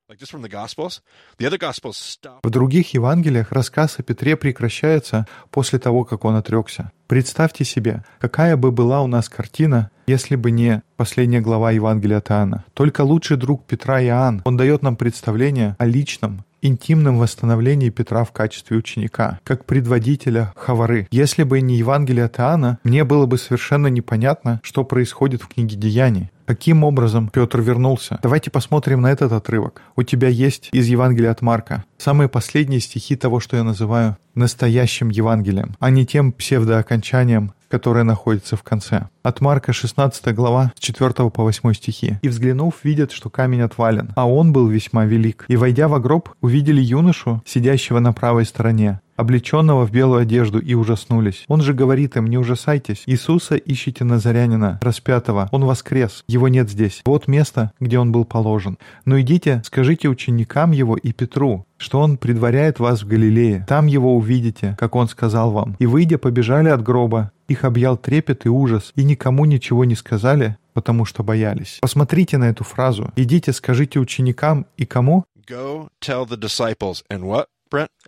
В 2.43 2.49
других 2.49 2.93
Евангелиях 2.93 3.51
рассказ 3.51 3.99
о 3.99 4.03
Петре 4.03 4.37
прекращается 4.37 5.27
после 5.51 5.77
того, 5.77 6.05
как 6.05 6.23
он 6.23 6.35
отрекся. 6.35 6.93
Представьте 7.07 7.65
себе, 7.65 8.05
какая 8.19 8.55
бы 8.55 8.71
была 8.71 9.01
у 9.01 9.07
нас 9.07 9.27
картина, 9.27 9.91
если 10.07 10.37
бы 10.37 10.51
не 10.51 10.83
последняя 10.95 11.41
глава 11.41 11.71
Евангелия 11.71 12.19
от 12.19 12.31
Иоанна. 12.31 12.63
Только 12.73 13.01
лучший 13.01 13.35
друг 13.35 13.65
Петра 13.65 14.01
Иоанн, 14.01 14.41
он 14.45 14.55
дает 14.55 14.83
нам 14.83 14.95
представление 14.95 15.75
о 15.79 15.85
личном, 15.85 16.45
интимном 16.61 17.19
восстановлении 17.19 17.89
Петра 17.89 18.23
в 18.23 18.31
качестве 18.31 18.77
ученика, 18.77 19.39
как 19.43 19.65
предводителя 19.65 20.53
Хавары. 20.55 21.07
Если 21.11 21.43
бы 21.43 21.61
не 21.61 21.77
Евангелие 21.77 22.25
от 22.25 22.39
Иоанна, 22.39 22.79
мне 22.83 23.03
было 23.03 23.25
бы 23.25 23.37
совершенно 23.37 23.87
непонятно, 23.87 24.59
что 24.63 24.83
происходит 24.83 25.41
в 25.41 25.47
книге 25.47 25.75
Деяний. 25.75 26.31
Каким 26.45 26.83
образом 26.83 27.29
Петр 27.29 27.61
вернулся? 27.61 28.17
Давайте 28.23 28.49
посмотрим 28.49 29.01
на 29.01 29.11
этот 29.11 29.31
отрывок. 29.31 29.83
У 29.95 30.01
тебя 30.01 30.29
есть 30.29 30.69
из 30.71 30.87
Евангелия 30.87 31.29
от 31.29 31.43
Марка 31.43 31.83
самые 31.99 32.27
последние 32.27 32.79
стихи 32.79 33.15
того, 33.15 33.39
что 33.39 33.55
я 33.55 33.63
называю 33.63 34.17
настоящим 34.33 35.09
Евангелием, 35.09 35.75
а 35.79 35.91
не 35.91 36.07
тем 36.07 36.31
псевдоокончанием, 36.31 37.53
которое 37.69 38.03
находится 38.03 38.57
в 38.57 38.63
конце. 38.63 39.07
От 39.23 39.39
Марка 39.41 39.71
16 39.71 40.33
глава 40.35 40.73
с 40.75 40.79
4 40.79 41.13
по 41.29 41.43
8 41.43 41.73
стихи. 41.73 42.17
«И 42.21 42.27
взглянув, 42.27 42.83
видят, 42.83 43.11
что 43.11 43.29
камень 43.29 43.61
отвален, 43.61 44.11
а 44.15 44.27
он 44.27 44.51
был 44.51 44.67
весьма 44.67 45.05
велик. 45.05 45.45
И, 45.47 45.55
войдя 45.55 45.87
в 45.87 45.99
гроб, 46.01 46.29
увидели 46.41 46.81
юношу, 46.81 47.41
сидящего 47.45 47.99
на 47.99 48.11
правой 48.11 48.45
стороне, 48.45 48.99
облеченного 49.19 49.85
в 49.85 49.91
белую 49.91 50.21
одежду, 50.21 50.59
и 50.59 50.73
ужаснулись. 50.73 51.43
Он 51.47 51.61
же 51.61 51.73
говорит 51.73 52.15
им, 52.15 52.27
не 52.27 52.37
ужасайтесь, 52.37 53.03
Иисуса 53.05 53.55
ищите 53.57 54.03
Назарянина, 54.05 54.79
распятого, 54.81 55.49
он 55.51 55.65
воскрес, 55.65 56.23
его 56.27 56.47
нет 56.47 56.69
здесь. 56.69 57.01
Вот 57.05 57.27
место, 57.27 57.71
где 57.79 57.99
он 57.99 58.11
был 58.11 58.23
положен. 58.23 58.77
Но 59.05 59.19
идите, 59.19 59.61
скажите 59.65 60.07
ученикам 60.07 60.71
его 60.71 60.95
и 60.95 61.11
Петру, 61.11 61.65
что 61.77 61.99
он 61.99 62.17
предваряет 62.17 62.79
вас 62.79 63.03
в 63.03 63.07
Галилее. 63.07 63.65
Там 63.67 63.87
его 63.87 64.15
увидите, 64.15 64.75
как 64.79 64.95
он 64.95 65.09
сказал 65.09 65.51
вам. 65.51 65.75
И 65.79 65.85
выйдя, 65.85 66.17
побежали 66.17 66.69
от 66.69 66.81
гроба. 66.81 67.31
Их 67.47 67.63
объял 67.63 67.97
трепет 67.97 68.45
и 68.45 68.49
ужас, 68.49 68.93
и 68.95 69.03
никому 69.03 69.45
ничего 69.45 69.83
не 69.83 69.95
сказали, 69.95 70.57
потому 70.73 71.03
что 71.03 71.23
боялись. 71.23 71.79
Посмотрите 71.81 72.37
на 72.37 72.45
эту 72.45 72.63
фразу. 72.63 73.11
Идите, 73.15 73.53
скажите 73.53 73.99
ученикам 73.99 74.65
и 74.77 74.85
кому? 74.85 75.25
Go 75.49 75.87
tell 75.99 76.25
the 76.25 76.37
disciples 76.37 77.03
and 77.11 77.23
what? 77.23 77.47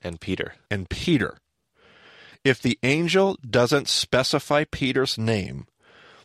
And 0.03 0.19
Peter. 0.19 0.53
And 0.69 0.89
Peter. 0.89 1.37
If 2.43 2.61
the 2.61 2.79
angel 2.81 3.37
doesn't 3.47 3.87
specify 3.87 4.63
Peter's 4.65 5.17
name, 5.17 5.67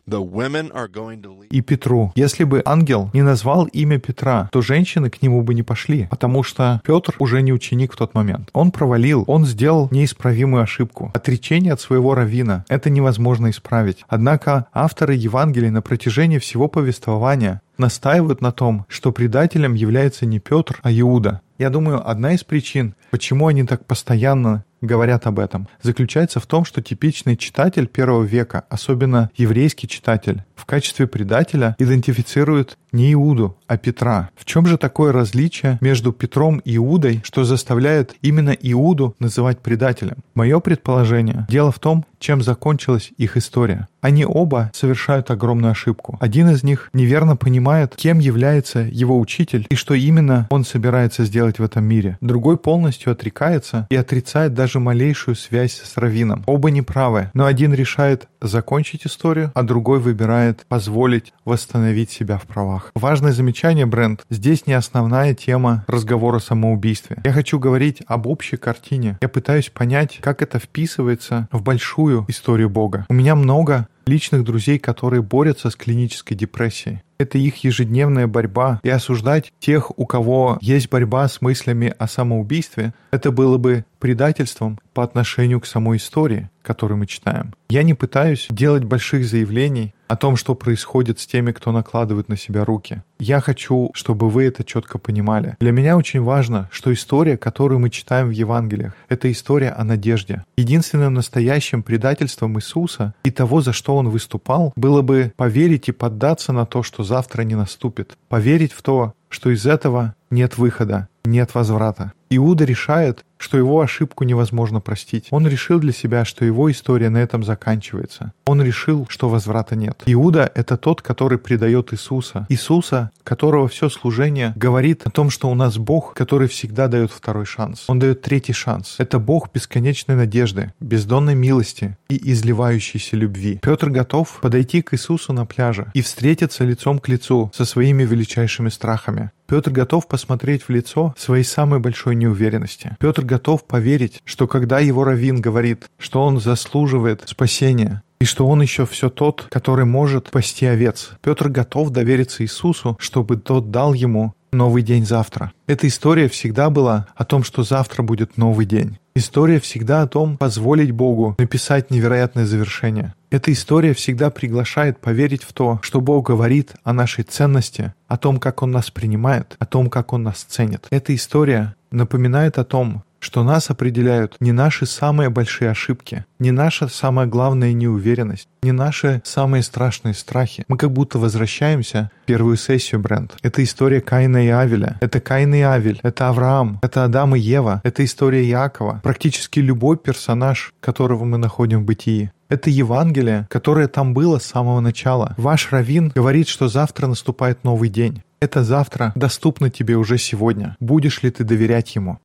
the 0.07 0.21
women 0.21 0.71
are 0.71 0.87
going 0.87 1.21
to 1.21 1.31
leave. 1.31 1.49
И 1.51 1.61
Петру. 1.61 2.11
Если 2.15 2.43
бы 2.43 2.63
ангел 2.65 3.09
не 3.13 3.21
назвал 3.21 3.65
имя 3.65 3.99
Петра, 3.99 4.49
то 4.51 4.61
женщины 4.61 5.09
к 5.09 5.21
нему 5.21 5.43
бы 5.43 5.53
не 5.53 5.63
пошли, 5.63 6.07
потому 6.09 6.43
что 6.43 6.81
Петр 6.83 7.15
уже 7.19 7.41
не 7.41 7.53
ученик 7.53 7.93
в 7.93 7.97
тот 7.97 8.13
момент. 8.13 8.49
Он 8.53 8.71
провалил, 8.71 9.25
он 9.27 9.45
сделал 9.45 9.89
неисправимую 9.91 10.63
ошибку. 10.63 11.11
Отречение 11.13 11.73
от 11.73 11.81
своего 11.81 12.15
равина— 12.15 12.65
это 12.69 12.89
невозможно 12.89 13.49
исправить. 13.49 14.05
Однако 14.07 14.67
авторы 14.73 15.13
Евангелия 15.13 15.71
на 15.71 15.81
протяжении 15.81 16.39
всего 16.39 16.67
повествования 16.67 17.61
настаивают 17.77 18.41
на 18.41 18.51
том, 18.51 18.85
что 18.87 19.11
предателем 19.11 19.75
является 19.75 20.25
не 20.25 20.39
Петр, 20.39 20.79
а 20.81 20.91
Иуда. 20.91 21.41
Я 21.57 21.69
думаю, 21.69 22.07
одна 22.07 22.33
из 22.33 22.43
причин, 22.43 22.95
почему 23.09 23.47
они 23.47 23.63
так 23.63 23.85
постоянно 23.85 24.63
говорят 24.81 25.27
об 25.27 25.39
этом, 25.39 25.67
заключается 25.81 26.39
в 26.39 26.45
том, 26.45 26.65
что 26.65 26.81
типичный 26.81 27.37
читатель 27.37 27.87
первого 27.87 28.23
века, 28.23 28.63
особенно 28.69 29.29
еврейский 29.35 29.87
читатель, 29.87 30.43
в 30.55 30.65
качестве 30.65 31.07
предателя 31.07 31.75
идентифицирует 31.79 32.77
не 32.91 33.13
Иуду, 33.13 33.57
а 33.67 33.77
Петра. 33.77 34.29
В 34.35 34.45
чем 34.45 34.65
же 34.65 34.77
такое 34.77 35.11
различие 35.11 35.77
между 35.81 36.11
Петром 36.11 36.59
и 36.59 36.77
Иудой, 36.77 37.21
что 37.23 37.43
заставляет 37.43 38.15
именно 38.21 38.51
Иуду 38.51 39.15
называть 39.19 39.59
предателем? 39.59 40.17
Мое 40.33 40.59
предположение. 40.59 41.45
Дело 41.49 41.71
в 41.71 41.79
том, 41.79 42.05
чем 42.19 42.41
закончилась 42.41 43.11
их 43.17 43.37
история. 43.37 43.87
Они 44.01 44.25
оба 44.25 44.71
совершают 44.73 45.29
огромную 45.29 45.71
ошибку. 45.71 46.17
Один 46.19 46.49
из 46.49 46.63
них 46.63 46.89
неверно 46.93 47.35
понимает, 47.35 47.95
кем 47.95 48.19
является 48.19 48.79
его 48.79 49.19
учитель 49.19 49.67
и 49.69 49.75
что 49.75 49.93
именно 49.93 50.47
он 50.49 50.63
собирается 50.63 51.25
сделать 51.25 51.59
в 51.59 51.63
этом 51.63 51.83
мире. 51.83 52.17
Другой 52.21 52.57
полностью 52.57 53.11
отрекается 53.11 53.85
и 53.89 53.95
отрицает 53.95 54.53
даже 54.53 54.66
малейшую 54.75 55.35
связь 55.35 55.81
с 55.81 55.97
Равином. 55.97 56.43
Оба 56.45 56.69
неправы, 56.69 57.31
но 57.33 57.45
один 57.45 57.73
решает 57.73 58.27
закончить 58.41 59.05
историю, 59.05 59.51
а 59.55 59.63
другой 59.63 59.99
выбирает 59.99 60.65
позволить 60.67 61.33
восстановить 61.45 62.11
себя 62.11 62.37
в 62.37 62.43
правах. 62.43 62.91
Важное 62.95 63.31
замечание, 63.31 63.85
Брент, 63.85 64.25
здесь 64.29 64.67
не 64.67 64.73
основная 64.73 65.33
тема 65.33 65.85
разговора 65.87 66.37
о 66.37 66.39
самоубийстве. 66.39 67.17
Я 67.23 67.31
хочу 67.31 67.59
говорить 67.59 68.01
об 68.07 68.27
общей 68.27 68.57
картине. 68.57 69.17
Я 69.21 69.29
пытаюсь 69.29 69.69
понять, 69.69 70.19
как 70.21 70.41
это 70.41 70.59
вписывается 70.59 71.47
в 71.51 71.61
большую 71.61 72.25
историю 72.27 72.69
Бога. 72.69 73.05
У 73.09 73.13
меня 73.13 73.35
много 73.35 73.87
личных 74.07 74.43
друзей, 74.43 74.79
которые 74.79 75.21
борются 75.21 75.69
с 75.69 75.75
клинической 75.75 76.35
депрессией. 76.35 77.01
Это 77.17 77.37
их 77.37 77.63
ежедневная 77.63 78.27
борьба. 78.27 78.79
И 78.83 78.89
осуждать 78.89 79.51
тех, 79.59 79.97
у 79.97 80.05
кого 80.05 80.57
есть 80.61 80.89
борьба 80.89 81.27
с 81.27 81.41
мыслями 81.41 81.93
о 81.97 82.07
самоубийстве, 82.07 82.93
это 83.11 83.31
было 83.31 83.57
бы 83.57 83.85
предательством 83.99 84.79
по 84.93 85.03
отношению 85.03 85.59
к 85.59 85.65
самой 85.65 85.97
истории, 85.97 86.49
которую 86.61 86.99
мы 86.99 87.07
читаем. 87.07 87.53
Я 87.69 87.83
не 87.83 87.95
пытаюсь 87.95 88.47
делать 88.49 88.83
больших 88.83 89.25
заявлений 89.25 89.93
о 90.07 90.15
том, 90.15 90.35
что 90.35 90.55
происходит 90.55 91.19
с 91.19 91.27
теми, 91.27 91.51
кто 91.51 91.71
накладывает 91.71 92.29
на 92.29 92.37
себя 92.37 92.65
руки. 92.65 93.03
Я 93.19 93.41
хочу, 93.41 93.91
чтобы 93.93 94.29
вы 94.29 94.45
это 94.45 94.63
четко 94.63 94.97
понимали. 94.97 95.55
Для 95.59 95.71
меня 95.71 95.97
очень 95.97 96.21
важно, 96.21 96.69
что 96.71 96.93
история, 96.93 97.37
которую 97.37 97.79
мы 97.79 97.89
читаем 97.89 98.27
в 98.27 98.31
Евангелиях, 98.31 98.93
это 99.09 99.31
история 99.31 99.71
о 99.71 99.83
надежде. 99.83 100.43
Единственным 100.57 101.13
настоящим 101.13 101.83
предательством 101.83 102.57
Иисуса 102.57 103.13
и 103.23 103.31
того, 103.31 103.61
за 103.61 103.73
что 103.73 103.95
Он 103.95 104.09
выступал, 104.09 104.73
было 104.75 105.01
бы 105.01 105.33
поверить 105.35 105.89
и 105.89 105.91
поддаться 105.91 106.53
на 106.53 106.65
то, 106.65 106.83
что 106.83 107.03
завтра 107.03 107.41
не 107.43 107.55
наступит. 107.55 108.17
Поверить 108.29 108.73
в 108.73 108.81
то, 108.81 109.13
что 109.29 109.49
из 109.49 109.65
этого 109.65 110.15
нет 110.29 110.57
выхода, 110.57 111.09
нет 111.25 111.53
возврата. 111.53 112.13
Иуда 112.29 112.65
решает, 112.65 113.25
что 113.37 113.57
его 113.57 113.81
ошибку 113.81 114.23
невозможно 114.23 114.79
простить. 114.79 115.27
Он 115.31 115.47
решил 115.47 115.79
для 115.79 115.93
себя, 115.93 116.25
что 116.25 116.45
его 116.45 116.71
история 116.71 117.09
на 117.09 117.17
этом 117.17 117.43
заканчивается. 117.43 118.33
Он 118.45 118.61
решил, 118.61 119.05
что 119.09 119.29
возврата 119.29 119.75
нет. 119.75 120.03
Иуда— 120.05 120.51
это 120.55 120.77
тот, 120.77 121.01
который 121.01 121.37
предает 121.37 121.93
Иисуса. 121.93 122.45
Иисуса, 122.49 123.11
которого 123.23 123.67
все 123.67 123.89
служение 123.89 124.53
говорит 124.55 125.05
о 125.05 125.09
том, 125.09 125.29
что 125.29 125.49
у 125.49 125.55
нас 125.55 125.77
Бог, 125.77 126.13
который 126.13 126.47
всегда 126.47 126.87
дает 126.87 127.11
второй 127.11 127.45
шанс. 127.45 127.85
Он 127.87 127.99
дает 127.99 128.21
третий 128.21 128.53
шанс. 128.53 128.95
Это 128.97 129.19
Бог 129.19 129.51
бесконечной 129.53 130.15
надежды, 130.15 130.73
бездонной 130.79 131.35
милости 131.35 131.97
и 132.09 132.31
изливающейся 132.31 133.15
любви. 133.15 133.59
Петр 133.61 133.89
готов 133.89 134.39
подойти 134.41 134.81
к 134.81 134.93
Иисусу 134.93 135.33
на 135.33 135.45
пляже 135.45 135.91
и 135.93 136.01
встретиться 136.01 136.63
лицом 136.63 136.99
к 136.99 137.07
лицу 137.07 137.51
со 137.53 137.65
своими 137.65 138.03
величайшими 138.03 138.69
страхами. 138.69 139.31
Петр 139.47 139.71
готов 139.71 140.07
посмотреть 140.07 140.63
в 140.63 140.69
лицо 140.69 141.15
своей 141.17 141.45
самой 141.45 141.79
большой 141.79 142.15
неуверенности. 142.15 142.97
Петр 142.99 143.23
готов 143.27 143.65
поверить, 143.65 144.21
что 144.25 144.47
когда 144.47 144.79
его 144.79 145.03
раввин 145.03 145.39
говорит, 145.39 145.91
что 145.99 146.23
он 146.23 146.39
заслуживает 146.39 147.21
спасения, 147.27 148.01
и 148.19 148.25
что 148.25 148.47
он 148.47 148.61
еще 148.63 148.87
все 148.87 149.09
тот, 149.09 149.45
который 149.51 149.85
может 149.85 150.31
пасти 150.31 150.65
овец. 150.65 151.11
Петр 151.21 151.49
готов 151.49 151.91
довериться 151.91 152.43
Иисусу, 152.43 152.97
чтобы 152.99 153.37
тот 153.37 153.69
дал 153.69 153.93
ему 153.93 154.33
новый 154.51 154.81
день 154.81 155.05
завтра. 155.05 155.51
Эта 155.67 155.87
история 155.87 156.27
всегда 156.29 156.69
была 156.69 157.07
о 157.15 157.25
том, 157.25 157.43
что 157.43 157.63
завтра 157.63 158.01
будет 158.01 158.37
новый 158.37 158.65
день. 158.65 158.97
История 159.15 159.59
всегда 159.59 160.03
о 160.03 160.07
том, 160.07 160.37
позволить 160.37 160.91
Богу 160.91 161.35
написать 161.39 161.89
невероятное 161.89 162.45
завершение. 162.45 163.13
Эта 163.29 163.51
история 163.51 163.93
всегда 163.93 164.29
приглашает 164.29 164.99
поверить 164.99 165.43
в 165.43 165.53
то, 165.53 165.79
что 165.81 166.01
Бог 166.01 166.27
говорит 166.27 166.75
о 166.83 166.93
нашей 166.93 167.23
ценности, 167.23 167.93
о 168.07 168.17
том, 168.17 168.39
как 168.39 168.61
Он 168.61 168.71
нас 168.71 168.91
принимает, 168.91 169.55
о 169.59 169.65
том, 169.65 169.89
как 169.89 170.13
Он 170.13 170.23
нас 170.23 170.43
ценит. 170.43 170.87
Эта 170.91 171.15
история 171.15 171.75
напоминает 171.91 172.57
о 172.57 172.63
том, 172.63 173.03
что 173.27 173.43
нас 173.43 173.69
определяют 173.69 174.37
не 174.39 174.53
наши 174.53 174.85
самые 174.85 175.29
большие 175.29 175.69
ошибки, 175.69 176.25
не 176.39 176.51
наша 176.51 176.87
самая 176.87 177.27
главная 177.27 177.73
неуверенность, 177.73 178.47
не 178.63 178.71
наши 178.71 179.21
самые 179.25 179.63
страшные 179.63 180.13
страхи. 180.13 180.63
Мы 180.69 180.77
как 180.77 180.93
будто 180.93 181.19
возвращаемся 181.19 182.09
в 182.23 182.25
первую 182.25 182.55
сессию, 182.55 183.01
бренд. 183.01 183.35
Это 183.41 183.61
история 183.65 183.99
Каина 183.99 184.45
и 184.45 184.47
Авеля. 184.47 184.95
Это 185.01 185.19
Каин 185.19 185.53
и 185.53 185.59
Авель. 185.59 185.99
Это 186.03 186.29
Авраам. 186.29 186.79
Это 186.81 187.03
Адам 187.03 187.35
и 187.35 187.39
Ева. 187.39 187.81
Это 187.83 188.05
история 188.05 188.47
Якова. 188.47 189.01
Практически 189.03 189.59
любой 189.59 189.97
персонаж, 189.97 190.73
которого 190.79 191.25
мы 191.25 191.37
находим 191.37 191.81
в 191.81 191.85
бытии. 191.85 192.31
Это 192.47 192.69
Евангелие, 192.69 193.45
которое 193.49 193.89
там 193.89 194.13
было 194.13 194.39
с 194.39 194.45
самого 194.45 194.79
начала. 194.79 195.35
Ваш 195.35 195.69
раввин 195.73 196.13
говорит, 196.15 196.47
что 196.47 196.69
завтра 196.69 197.07
наступает 197.07 197.65
новый 197.65 197.89
день. 197.89 198.23
Это 198.39 198.63
завтра 198.63 199.11
доступно 199.15 199.69
тебе 199.69 199.97
уже 199.97 200.17
сегодня. 200.17 200.77
Будешь 200.79 201.23
ли 201.23 201.31
ты 201.31 201.43
доверять 201.43 201.95
ему? 201.95 202.19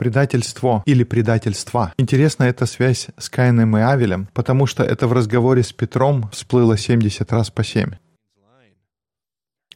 Предательство 0.00 0.82
или 0.86 1.04
предательства. 1.04 1.92
Интересна 1.98 2.44
эта 2.44 2.64
связь 2.64 3.08
с 3.18 3.28
Каином 3.28 3.76
и 3.76 3.82
Авелем, 3.82 4.28
потому 4.32 4.64
что 4.64 4.82
это 4.82 5.06
в 5.06 5.12
разговоре 5.12 5.62
с 5.62 5.74
Петром 5.74 6.30
всплыло 6.32 6.78
70 6.78 7.30
раз 7.30 7.50
по 7.50 7.62
7. 7.62 7.90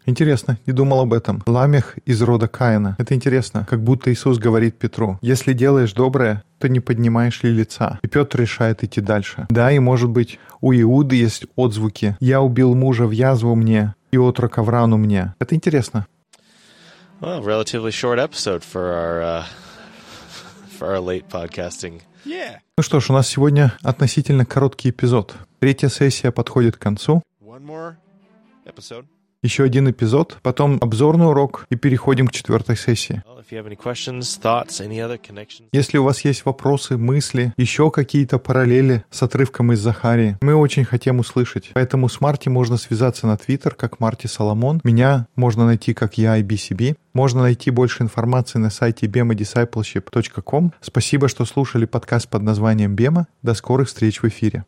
Интересно, 0.07 0.59
не 0.65 0.73
думал 0.73 1.01
об 1.01 1.13
этом. 1.13 1.43
Ламех 1.45 1.99
из 2.07 2.23
рода 2.23 2.49
Каина. 2.49 2.97
Это 2.99 3.15
интересно, 3.15 3.67
как 3.69 3.83
будто 3.83 4.11
Иисус 4.11 4.39
говорит 4.39 4.79
Петру, 4.79 5.19
если 5.21 5.53
делаешь 5.53 5.93
доброе, 5.93 6.43
то 6.59 6.71
не 6.71 6.81
поднимаешь 6.81 7.43
ли 7.43 7.51
лица? 7.51 7.99
И 8.03 8.09
Петр 8.09 8.41
решает 8.41 8.83
идти 8.83 9.03
дальше. 9.03 9.47
Да, 9.51 9.71
и 9.73 9.79
может 9.79 10.09
быть, 10.09 10.39
у 10.63 10.73
Иуды 10.73 11.17
есть 11.17 11.45
отзвуки. 11.55 12.17
Я 12.21 12.41
убил 12.41 12.75
мужа 12.75 13.07
в 13.07 13.11
язву 13.11 13.55
мне, 13.55 13.95
и 14.11 14.17
отрок 14.17 14.57
Аврану 14.57 14.97
мне. 14.97 15.35
Это 15.39 15.55
интересно. 15.55 16.07
Well, 17.21 17.43
relatively 17.43 17.91
short 17.91 18.19
episode 18.19 18.63
for 18.65 18.93
our 18.95 19.23
uh, 19.23 19.45
for 20.75 20.95
our 20.95 21.01
late 21.01 21.29
podcasting. 21.29 22.03
Yeah. 22.25 22.59
Ну 22.77 22.83
что 22.83 23.01
ж, 23.01 23.11
у 23.11 23.13
нас 23.13 23.29
сегодня 23.29 23.73
относительно 23.83 24.45
короткий 24.45 24.91
эпизод. 24.91 25.35
Третья 25.61 25.89
сессия 25.89 26.31
подходит 26.33 26.77
к 26.77 26.81
концу. 26.81 27.23
One 27.41 27.65
more 27.65 27.95
episode. 28.67 29.07
Еще 29.45 29.63
один 29.63 29.91
эпизод, 29.91 30.39
потом 30.43 30.79
обзорный 30.81 31.29
урок 31.29 31.67
и 31.69 31.77
переходим 31.77 32.29
к 32.29 32.33
четвертой 32.33 32.79
сессии. 32.79 33.23
Если 35.73 35.99
у 35.99 36.05
вас 36.05 36.25
есть 36.25 36.47
вопросы, 36.47 36.97
мысли, 36.97 37.53
еще 37.59 37.91
какие-то 37.91 38.39
параллели 38.39 39.05
с 39.11 39.23
отрывком 39.23 39.73
из 39.73 39.81
Захарии, 39.81 40.39
мы 40.41 40.55
очень 40.55 40.87
хотим 40.87 41.19
услышать. 41.19 41.73
Поэтому 41.75 42.09
с 42.09 42.23
Марти 42.23 42.49
можно 42.49 42.79
связаться 42.79 43.27
на 43.27 43.37
Твиттер, 43.37 43.75
как 43.75 44.01
Марти 44.01 44.29
Соломон. 44.29 44.81
Меня 44.83 45.27
можно 45.37 45.67
найти 45.67 45.93
как 45.93 46.17
я 46.17 46.41
IBCB. 46.41 46.97
Можно 47.13 47.43
найти 47.43 47.71
больше 47.71 48.03
информации 48.03 48.59
на 48.59 48.71
сайте 48.71 49.07
bemadiscipleship.com. 49.07 50.73
Спасибо, 50.81 51.29
что 51.29 51.45
слушали 51.45 51.85
подкаст 51.85 52.31
под 52.31 52.41
названием 52.41 52.95
«Бема». 52.95 53.27
До 53.43 53.53
скорых 53.53 53.89
встреч 53.89 54.23
в 54.23 54.25
эфире. 54.27 54.65